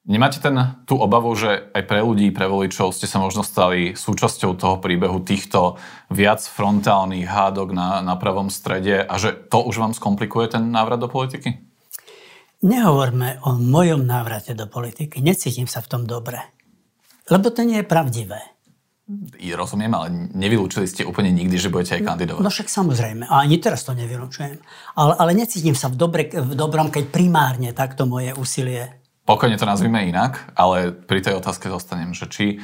Nemáte 0.05 0.37
ten, 0.37 0.53
tú 0.85 1.01
obavu, 1.01 1.33
že 1.33 1.73
aj 1.73 1.83
pre 1.89 2.05
ľudí, 2.05 2.29
pre 2.29 2.45
voličov 2.45 2.93
ste 2.93 3.09
sa 3.09 3.17
možno 3.17 3.41
stali 3.41 3.97
súčasťou 3.97 4.53
toho 4.53 4.77
príbehu 4.77 5.25
týchto 5.25 5.81
viac 6.13 6.45
frontálnych 6.45 7.25
hádok 7.25 7.73
na, 7.73 8.05
na 8.05 8.13
pravom 8.21 8.53
strede 8.53 9.01
a 9.01 9.15
že 9.17 9.33
to 9.33 9.65
už 9.65 9.81
vám 9.81 9.97
skomplikuje 9.97 10.53
ten 10.53 10.69
návrat 10.69 11.01
do 11.01 11.09
politiky? 11.09 11.57
Nehovorme 12.69 13.41
o 13.49 13.57
mojom 13.57 14.05
návrate 14.05 14.53
do 14.53 14.69
politiky. 14.69 15.25
Necítim 15.25 15.65
sa 15.65 15.81
v 15.81 15.89
tom 15.89 16.03
dobre. 16.05 16.37
Lebo 17.33 17.49
to 17.49 17.65
nie 17.65 17.81
je 17.81 17.89
pravdivé. 17.89 18.41
I 19.41 19.53
rozumiem, 19.57 19.93
ale 19.93 20.33
nevylúčili 20.33 20.89
ste 20.89 21.05
úplne 21.05 21.33
nikdy, 21.33 21.61
že 21.61 21.73
budete 21.73 22.01
aj 22.01 22.03
no, 22.05 22.09
kandidovať. 22.13 22.41
No, 22.41 22.49
no 22.49 22.53
však 22.53 22.69
samozrejme. 22.73 23.25
A 23.29 23.45
ani 23.45 23.61
teraz 23.61 23.85
to 23.85 23.97
nevylúčujem. 23.97 24.61
Ale, 24.97 25.13
ale 25.17 25.33
necítim 25.33 25.77
sa 25.77 25.89
v, 25.89 25.97
dobre, 25.97 26.29
v 26.29 26.53
dobrom, 26.57 26.93
keď 26.93 27.13
primárne 27.13 27.73
takto 27.77 28.09
moje 28.09 28.33
úsilie 28.37 29.04
Pokojne 29.25 29.57
to 29.57 29.65
nazvime 29.65 30.05
inak, 30.05 30.53
ale 30.53 30.93
pri 30.93 31.25
tej 31.25 31.41
otázke 31.41 31.73
zostanem, 31.73 32.13
že 32.13 32.29
či 32.29 32.61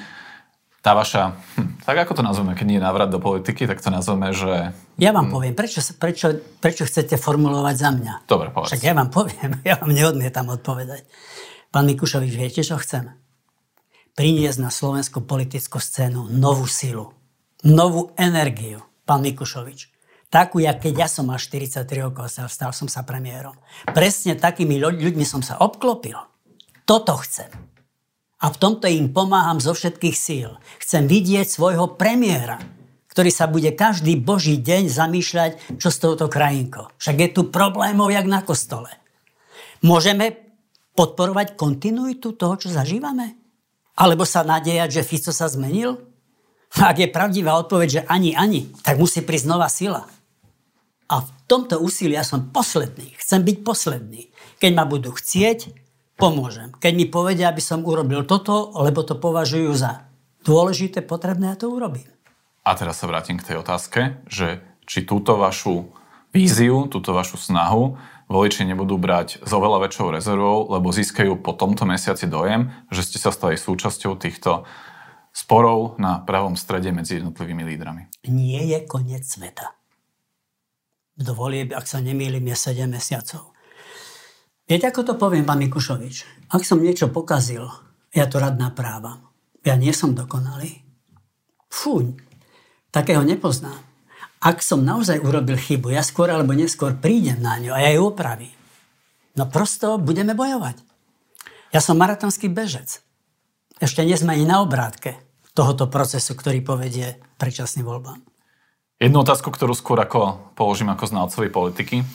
tá 0.81 0.97
vaša, 0.97 1.37
hm, 1.57 1.85
tak 1.85 1.97
ako 2.05 2.21
to 2.21 2.23
nazveme, 2.25 2.57
keď 2.57 2.67
nie 2.69 2.79
je 2.81 2.85
návrat 2.85 3.13
do 3.13 3.21
politiky, 3.21 3.69
tak 3.69 3.85
to 3.85 3.93
nazveme, 3.93 4.33
že... 4.33 4.73
Ja 4.97 5.13
vám 5.13 5.29
hm. 5.29 5.33
poviem, 5.33 5.55
prečo, 5.57 5.81
prečo, 5.97 6.37
prečo 6.61 6.85
chcete 6.89 7.21
formulovať 7.21 7.77
za 7.77 7.91
mňa? 7.93 8.15
Dobre, 8.25 8.49
povedz. 8.53 8.77
Však 8.77 8.85
ja 8.85 8.93
vám 8.97 9.09
poviem, 9.13 9.51
ja 9.69 9.77
vám 9.81 9.93
neodmietam 9.93 10.49
odpovedať. 10.53 11.05
Pán 11.73 11.89
Mikušovič, 11.89 12.33
viete, 12.37 12.61
čo 12.65 12.81
chcem? 12.81 13.13
Priniesť 14.17 14.59
na 14.61 14.69
slovenskú 14.69 15.25
politickú 15.25 15.81
scénu 15.81 16.29
novú 16.29 16.69
silu, 16.69 17.13
novú 17.65 18.13
energiu. 18.21 18.85
Pán 19.09 19.25
Mikušovič, 19.25 19.89
takú, 20.29 20.61
jak 20.61 20.81
keď 20.81 21.07
ja 21.07 21.09
som 21.09 21.29
mal 21.29 21.41
43 21.41 21.89
rokov 22.05 22.29
stal 22.29 22.73
som 22.73 22.89
sa 22.89 23.01
premiérom. 23.01 23.57
Presne 23.97 24.37
takými 24.37 24.77
ľuďmi 24.77 25.25
som 25.25 25.41
sa 25.41 25.57
obklopil. 25.61 26.30
Toto 26.91 27.23
chcem. 27.23 27.47
A 28.43 28.51
v 28.51 28.57
tomto 28.59 28.91
im 28.91 29.15
pomáham 29.15 29.63
zo 29.63 29.79
všetkých 29.79 30.17
síl. 30.19 30.59
Chcem 30.83 31.07
vidieť 31.07 31.47
svojho 31.47 31.95
premiéra, 31.95 32.59
ktorý 33.15 33.31
sa 33.31 33.47
bude 33.47 33.71
každý 33.71 34.19
boží 34.19 34.59
deň 34.59 34.91
zamýšľať, 34.91 35.79
čo 35.79 35.87
s 35.87 36.03
touto 36.03 36.27
krajinkou. 36.27 36.91
Však 36.99 37.17
je 37.23 37.29
tu 37.31 37.47
problémov, 37.47 38.11
jak 38.11 38.27
na 38.27 38.43
kostole. 38.43 38.91
Môžeme 39.87 40.35
podporovať 40.99 41.55
kontinuitu 41.55 42.35
toho, 42.35 42.59
čo 42.59 42.75
zažívame? 42.75 43.39
Alebo 43.95 44.27
sa 44.27 44.43
nadejať, 44.43 44.99
že 44.99 45.07
Fico 45.07 45.31
sa 45.31 45.47
zmenil? 45.47 45.95
Ak 46.75 46.99
je 46.99 47.07
pravdivá 47.07 47.55
odpoveď, 47.55 48.03
že 48.03 48.03
ani, 48.11 48.35
ani, 48.35 48.67
tak 48.83 48.99
musí 48.99 49.23
prísť 49.23 49.47
nová 49.47 49.71
sila. 49.71 50.11
A 51.07 51.23
v 51.23 51.31
tomto 51.47 51.79
úsilí 51.79 52.19
ja 52.19 52.27
som 52.27 52.51
posledný. 52.51 53.15
Chcem 53.15 53.47
byť 53.47 53.57
posledný. 53.63 54.35
Keď 54.59 54.71
ma 54.75 54.83
budú 54.91 55.15
chcieť, 55.15 55.90
pomôžem. 56.21 56.69
Keď 56.77 56.93
mi 56.93 57.09
povedia, 57.09 57.49
aby 57.49 57.65
som 57.65 57.81
urobil 57.83 58.29
toto, 58.29 58.71
lebo 58.77 59.01
to 59.01 59.17
považujú 59.17 59.73
za 59.73 60.05
dôležité, 60.45 61.01
potrebné, 61.01 61.53
ja 61.53 61.57
to 61.57 61.73
urobím. 61.73 62.07
A 62.63 62.77
teraz 62.77 63.01
sa 63.01 63.09
vrátim 63.09 63.41
k 63.41 63.47
tej 63.51 63.57
otázke, 63.65 64.21
že 64.29 64.61
či 64.85 65.09
túto 65.09 65.41
vašu 65.41 65.89
víziu, 66.31 66.87
túto 66.87 67.17
vašu 67.17 67.41
snahu 67.41 67.97
voliči 68.31 68.63
nebudú 68.63 68.95
brať 68.95 69.43
s 69.43 69.51
oveľa 69.51 69.91
väčšou 69.91 70.15
rezervou, 70.15 70.71
lebo 70.71 70.95
získajú 70.95 71.43
po 71.43 71.51
tomto 71.51 71.83
mesiaci 71.83 72.31
dojem, 72.31 72.71
že 72.95 73.03
ste 73.03 73.19
sa 73.19 73.35
stali 73.35 73.59
súčasťou 73.59 74.15
týchto 74.15 74.63
sporov 75.35 75.99
na 75.99 76.23
pravom 76.23 76.55
strede 76.55 76.95
medzi 76.95 77.19
jednotlivými 77.19 77.67
lídrami. 77.67 78.07
Nie 78.31 78.63
je 78.71 78.79
koniec 78.87 79.27
sveta. 79.27 79.75
Do 81.19 81.35
volieb, 81.35 81.75
ak 81.75 81.91
sa 81.91 81.99
nemýlim, 81.99 82.47
je 82.55 82.57
7 82.57 82.87
mesiacov. 82.87 83.50
Viete, 84.71 84.87
ako 84.87 85.03
to 85.03 85.15
poviem, 85.19 85.43
pán 85.43 85.59
Mikušovič? 85.67 86.47
Ak 86.55 86.63
som 86.63 86.79
niečo 86.79 87.11
pokazil, 87.11 87.67
ja 88.15 88.31
to 88.31 88.39
rád 88.39 88.55
naprávam. 88.55 89.19
Ja 89.67 89.75
nie 89.75 89.91
som 89.91 90.15
dokonalý. 90.15 90.87
Fú, 91.67 92.15
takého 92.95 93.27
nepoznám. 93.27 93.83
Ak 94.39 94.63
som 94.63 94.87
naozaj 94.87 95.27
urobil 95.27 95.59
chybu, 95.59 95.91
ja 95.91 96.07
skôr 96.07 96.31
alebo 96.31 96.55
neskôr 96.55 96.95
prídem 96.95 97.43
na 97.43 97.59
ňu 97.59 97.75
a 97.75 97.83
ja 97.83 97.91
ju 97.99 98.15
opravím. 98.15 98.55
No 99.35 99.51
prosto 99.51 99.99
budeme 99.99 100.39
bojovať. 100.39 100.79
Ja 101.75 101.83
som 101.83 101.99
maratonský 101.99 102.47
bežec. 102.47 103.03
Ešte 103.83 104.07
nie 104.07 104.15
sme 104.15 104.39
ani 104.39 104.47
na 104.47 104.63
obrátke 104.63 105.19
tohoto 105.51 105.91
procesu, 105.91 106.39
ktorý 106.39 106.63
povedie 106.63 107.19
predčasným 107.43 107.83
voľbám. 107.83 108.23
Jednu 109.03 109.19
otázku, 109.27 109.51
ktorú 109.51 109.75
skôr 109.75 109.99
ako 109.99 110.55
položím 110.55 110.95
ako 110.95 111.11
znalcovi 111.11 111.51
politiky. 111.51 112.07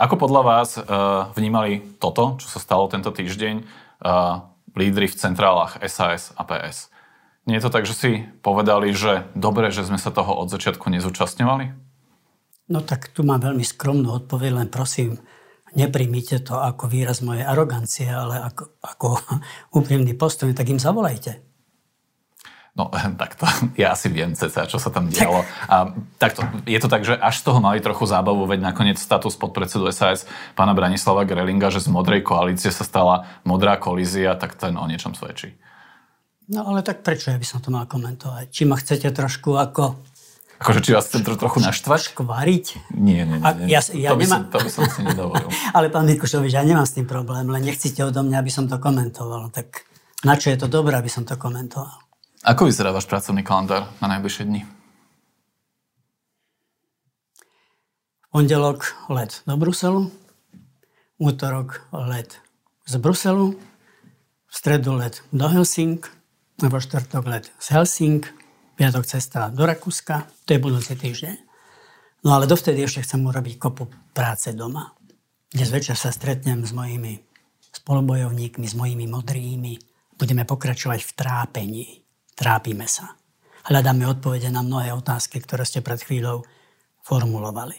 Ako 0.00 0.16
podľa 0.16 0.42
vás 0.42 0.80
uh, 0.80 1.28
vnímali 1.36 1.84
toto, 2.00 2.40
čo 2.40 2.48
sa 2.48 2.56
stalo 2.56 2.88
tento 2.88 3.12
týždeň, 3.12 3.60
uh, 3.60 4.48
lídry 4.72 5.12
v 5.12 5.18
centrálach 5.20 5.76
SAS 5.84 6.32
a 6.40 6.48
PS? 6.48 6.88
Nie 7.44 7.60
je 7.60 7.68
to 7.68 7.74
tak, 7.76 7.84
že 7.84 7.92
si 7.92 8.10
povedali, 8.40 8.96
že 8.96 9.28
dobre, 9.36 9.68
že 9.68 9.84
sme 9.84 10.00
sa 10.00 10.08
toho 10.08 10.40
od 10.40 10.48
začiatku 10.48 10.88
nezúčastňovali? 10.88 11.76
No 12.72 12.80
tak 12.80 13.12
tu 13.12 13.28
mám 13.28 13.44
veľmi 13.44 13.60
skromnú 13.60 14.24
odpoveď, 14.24 14.64
len 14.64 14.68
prosím, 14.72 15.20
nepríjmite 15.76 16.48
to 16.48 16.56
ako 16.56 16.88
výraz 16.88 17.20
mojej 17.20 17.44
arogancie, 17.44 18.08
ale 18.08 18.40
ako, 18.40 18.80
ako 18.80 19.06
úprimný 19.84 20.16
postoj, 20.16 20.48
tak 20.56 20.72
im 20.72 20.80
zavolajte. 20.80 21.49
No 22.78 22.86
takto, 23.22 23.50
ja 23.74 23.92
asi 23.94 24.06
viem 24.08 24.34
ceca, 24.38 24.66
čo 24.66 24.78
sa 24.78 24.94
tam 24.94 25.10
dialo. 25.10 25.42
A 25.66 25.90
takto, 26.22 26.46
je 26.66 26.78
to 26.78 26.86
tak, 26.86 27.02
že 27.02 27.18
až 27.18 27.42
z 27.42 27.50
toho 27.50 27.58
mali 27.58 27.82
trochu 27.82 28.06
zábavu, 28.06 28.46
veď 28.46 28.62
nakoniec 28.62 28.98
status 28.98 29.34
podpredsedu 29.34 29.90
SAS 29.90 30.26
pána 30.54 30.74
Branislava 30.74 31.26
Grelinga, 31.26 31.74
že 31.74 31.82
z 31.82 31.90
modrej 31.90 32.22
koalície 32.22 32.70
sa 32.70 32.86
stala 32.86 33.26
modrá 33.42 33.74
kolízia, 33.74 34.38
tak 34.38 34.54
ten 34.54 34.78
o 34.78 34.86
niečom 34.86 35.18
svedčí. 35.18 35.58
No 36.50 36.66
ale 36.66 36.82
tak 36.82 37.06
prečo 37.06 37.30
ja 37.30 37.38
by 37.38 37.46
som 37.46 37.62
to 37.62 37.70
mal 37.70 37.86
komentovať? 37.86 38.50
Či 38.50 38.62
ma 38.66 38.74
chcete 38.74 39.06
trošku 39.14 39.54
ako... 39.54 40.02
Akože 40.60 40.82
či 40.82 40.92
vás 40.92 41.06
chcem 41.08 41.22
to 41.22 41.38
trochu 41.38 41.62
naštvať? 41.62 42.10
Škvariť? 42.12 42.66
Nie, 42.98 43.22
nie, 43.22 43.38
nie. 43.38 43.52
nie. 43.64 43.66
Ja, 43.70 43.80
ja 43.94 44.12
to, 44.12 44.18
by 44.18 44.24
nemám... 44.26 44.42
som, 44.44 44.52
to 44.52 44.58
by 44.60 44.70
som 44.70 44.82
si 44.90 45.00
nedovolil. 45.06 45.48
ale 45.78 45.86
pán 45.88 46.04
Mikušovič, 46.10 46.52
ja 46.52 46.66
nemám 46.66 46.84
s 46.84 46.98
tým 46.98 47.06
problém, 47.06 47.48
len 47.48 47.62
nechcíte 47.64 48.02
odo 48.02 48.26
mňa, 48.26 48.42
aby 48.42 48.50
som 48.52 48.66
to 48.66 48.76
komentoval. 48.82 49.48
Tak 49.54 49.86
na 50.26 50.34
čo 50.36 50.52
je 50.52 50.58
to 50.60 50.66
dobré, 50.68 50.98
aby 50.98 51.08
som 51.08 51.22
to 51.22 51.38
komentoval? 51.38 52.09
Ako 52.40 52.64
vyzerá 52.64 52.88
váš 52.88 53.04
pracovný 53.04 53.44
kalendár 53.44 53.92
na 54.00 54.16
najbližšie 54.16 54.48
dni? 54.48 54.64
Pondelok 58.32 58.96
let 59.12 59.44
do 59.44 59.60
Bruselu, 59.60 60.08
útorok 61.20 61.84
let 61.92 62.40
z 62.88 62.96
Bruselu, 62.96 63.52
v 64.48 64.52
stredu 64.56 64.96
let 64.96 65.20
do 65.36 65.52
Helsing, 65.52 66.00
vo 66.64 66.80
štvrtok 66.80 67.24
let 67.28 67.52
z 67.60 67.76
Helsing, 67.76 68.24
piatok 68.72 69.04
cesta 69.04 69.52
do 69.52 69.68
Rakúska, 69.68 70.24
to 70.48 70.56
je 70.56 70.64
budúci 70.64 70.96
týždeň. 70.96 71.36
No 72.24 72.40
ale 72.40 72.48
dovtedy 72.48 72.80
ešte 72.80 73.04
chcem 73.04 73.20
urobiť 73.20 73.60
kopu 73.60 73.84
práce 74.16 74.48
doma. 74.56 74.96
Dnes 75.52 75.68
večer 75.68 75.92
sa 75.92 76.08
stretnem 76.08 76.64
s 76.64 76.72
mojimi 76.72 77.20
spolubojovníkmi, 77.84 78.64
s 78.64 78.72
mojimi 78.72 79.04
modrými. 79.04 79.76
Budeme 80.16 80.48
pokračovať 80.48 81.00
v 81.04 81.12
trápení. 81.12 81.99
Trápime 82.40 82.88
sa. 82.88 83.20
Hľadáme 83.68 84.08
odpovede 84.08 84.48
na 84.48 84.64
mnohé 84.64 84.96
otázky, 84.96 85.44
ktoré 85.44 85.68
ste 85.68 85.84
pred 85.84 86.00
chvíľou 86.00 86.48
formulovali. 87.04 87.76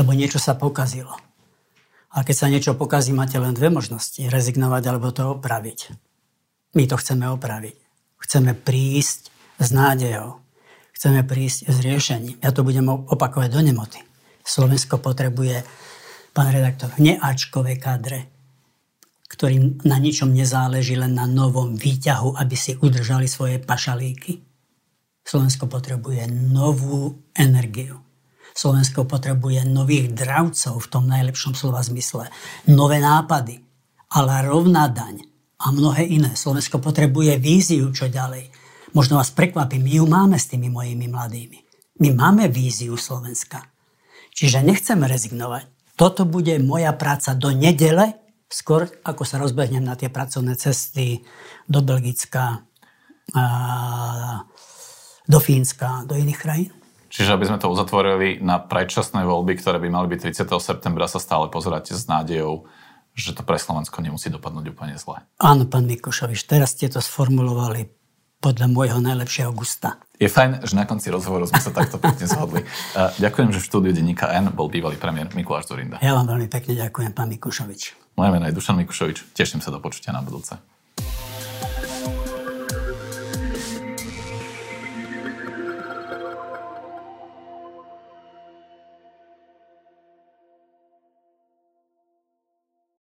Lebo 0.00 0.16
niečo 0.16 0.40
sa 0.40 0.56
pokazilo. 0.56 1.12
A 2.16 2.24
keď 2.24 2.36
sa 2.36 2.48
niečo 2.48 2.72
pokazí, 2.80 3.12
máte 3.12 3.36
len 3.36 3.52
dve 3.52 3.68
možnosti. 3.68 4.24
Rezignovať 4.24 4.82
alebo 4.88 5.12
to 5.12 5.36
opraviť. 5.36 5.92
My 6.72 6.88
to 6.88 6.96
chceme 6.96 7.28
opraviť. 7.28 7.76
Chceme 8.24 8.56
prísť 8.56 9.28
s 9.60 9.68
nádejou. 9.68 10.40
Chceme 10.96 11.20
prísť 11.20 11.68
s 11.68 11.76
riešením. 11.84 12.40
Ja 12.40 12.56
to 12.56 12.64
budem 12.64 12.88
opakovať 12.88 13.52
do 13.52 13.60
nemoty. 13.60 14.00
Slovensko 14.40 14.96
potrebuje, 14.96 15.60
pán 16.32 16.48
redaktor, 16.48 16.88
neačkové 16.96 17.76
kadre, 17.76 18.39
ktorým 19.30 19.86
na 19.86 20.02
ničom 20.02 20.34
nezáleží, 20.34 20.98
len 20.98 21.14
na 21.14 21.30
novom 21.30 21.78
výťahu, 21.78 22.34
aby 22.34 22.56
si 22.58 22.74
udržali 22.74 23.30
svoje 23.30 23.62
pašalíky. 23.62 24.42
Slovensko 25.22 25.70
potrebuje 25.70 26.26
novú 26.50 27.30
energiu. 27.38 28.02
Slovensko 28.50 29.06
potrebuje 29.06 29.62
nových 29.70 30.10
dravcov 30.10 30.82
v 30.82 30.90
tom 30.90 31.06
najlepšom 31.06 31.54
slova 31.54 31.78
zmysle. 31.86 32.26
Nové 32.66 32.98
nápady, 32.98 33.62
ale 34.10 34.42
rovná 34.42 34.90
daň 34.90 35.22
a 35.62 35.70
mnohé 35.70 36.10
iné. 36.10 36.34
Slovensko 36.34 36.82
potrebuje 36.82 37.38
víziu, 37.38 37.94
čo 37.94 38.10
ďalej. 38.10 38.50
Možno 38.90 39.22
vás 39.22 39.30
prekvapím, 39.30 39.86
my 39.86 39.92
ju 40.02 40.04
máme 40.10 40.34
s 40.34 40.50
tými 40.50 40.66
mojimi 40.66 41.06
mladými. 41.06 41.58
My 42.02 42.10
máme 42.10 42.50
víziu 42.50 42.98
Slovenska. 42.98 43.62
Čiže 44.34 44.66
nechceme 44.66 45.06
rezignovať. 45.06 45.94
Toto 45.94 46.26
bude 46.26 46.58
moja 46.58 46.90
práca 46.96 47.36
do 47.38 47.54
nedele, 47.54 48.18
skôr 48.50 48.90
ako 49.06 49.22
sa 49.22 49.38
rozbehnem 49.38 49.86
na 49.86 49.94
tie 49.94 50.10
pracovné 50.10 50.58
cesty 50.58 51.22
do 51.70 51.80
Belgicka, 51.80 52.66
do 55.30 55.38
Fínska, 55.38 56.02
do 56.04 56.18
iných 56.18 56.40
krajín. 56.42 56.74
Čiže 57.10 57.34
aby 57.34 57.46
sme 57.46 57.62
to 57.62 57.70
uzatvorili 57.70 58.42
na 58.42 58.58
predčasné 58.58 59.22
voľby, 59.22 59.58
ktoré 59.58 59.78
by 59.78 59.88
mali 59.90 60.06
byť 60.14 60.34
30. 60.34 60.50
septembra, 60.62 61.10
sa 61.10 61.22
stále 61.22 61.50
pozerať 61.50 61.94
s 61.94 62.06
nádejou, 62.10 62.66
že 63.14 63.34
to 63.34 63.42
pre 63.42 63.58
Slovensko 63.58 64.02
nemusí 64.02 64.30
dopadnúť 64.30 64.74
úplne 64.74 64.94
zle. 64.94 65.22
Áno, 65.42 65.66
pán 65.66 65.90
Mikušovič, 65.90 66.46
teraz 66.46 66.74
ste 66.78 66.86
to 66.86 67.02
sformulovali 67.02 67.99
podľa 68.40 68.66
môjho 68.72 68.98
najlepšieho 69.04 69.52
gusta. 69.52 70.00
Je 70.16 70.28
fajn, 70.28 70.64
že 70.64 70.76
na 70.76 70.88
konci 70.88 71.12
rozhovoru 71.12 71.44
sme 71.44 71.60
sa 71.60 71.72
takto 71.72 72.00
pekne 72.00 72.24
zhodli. 72.32 72.64
Ďakujem, 72.96 73.48
že 73.52 73.60
v 73.60 73.66
štúdiu 73.68 73.92
denníka 73.92 74.32
N 74.32 74.52
bol 74.52 74.72
bývalý 74.72 74.96
premiér 74.96 75.28
Mikuláš 75.36 75.68
Zurinda. 75.68 76.00
Ja 76.00 76.16
vám 76.16 76.28
veľmi 76.28 76.48
pekne 76.48 76.76
ďakujem, 76.76 77.12
pán 77.12 77.28
Mikušovič. 77.32 78.16
Moje 78.16 78.30
meno 78.32 78.44
je 78.48 78.56
Dušan 78.56 78.76
Mikušovič. 78.84 79.36
Teším 79.36 79.60
sa 79.60 79.68
do 79.72 79.80
počutia 79.80 80.12
na 80.12 80.24
budúce. 80.24 80.56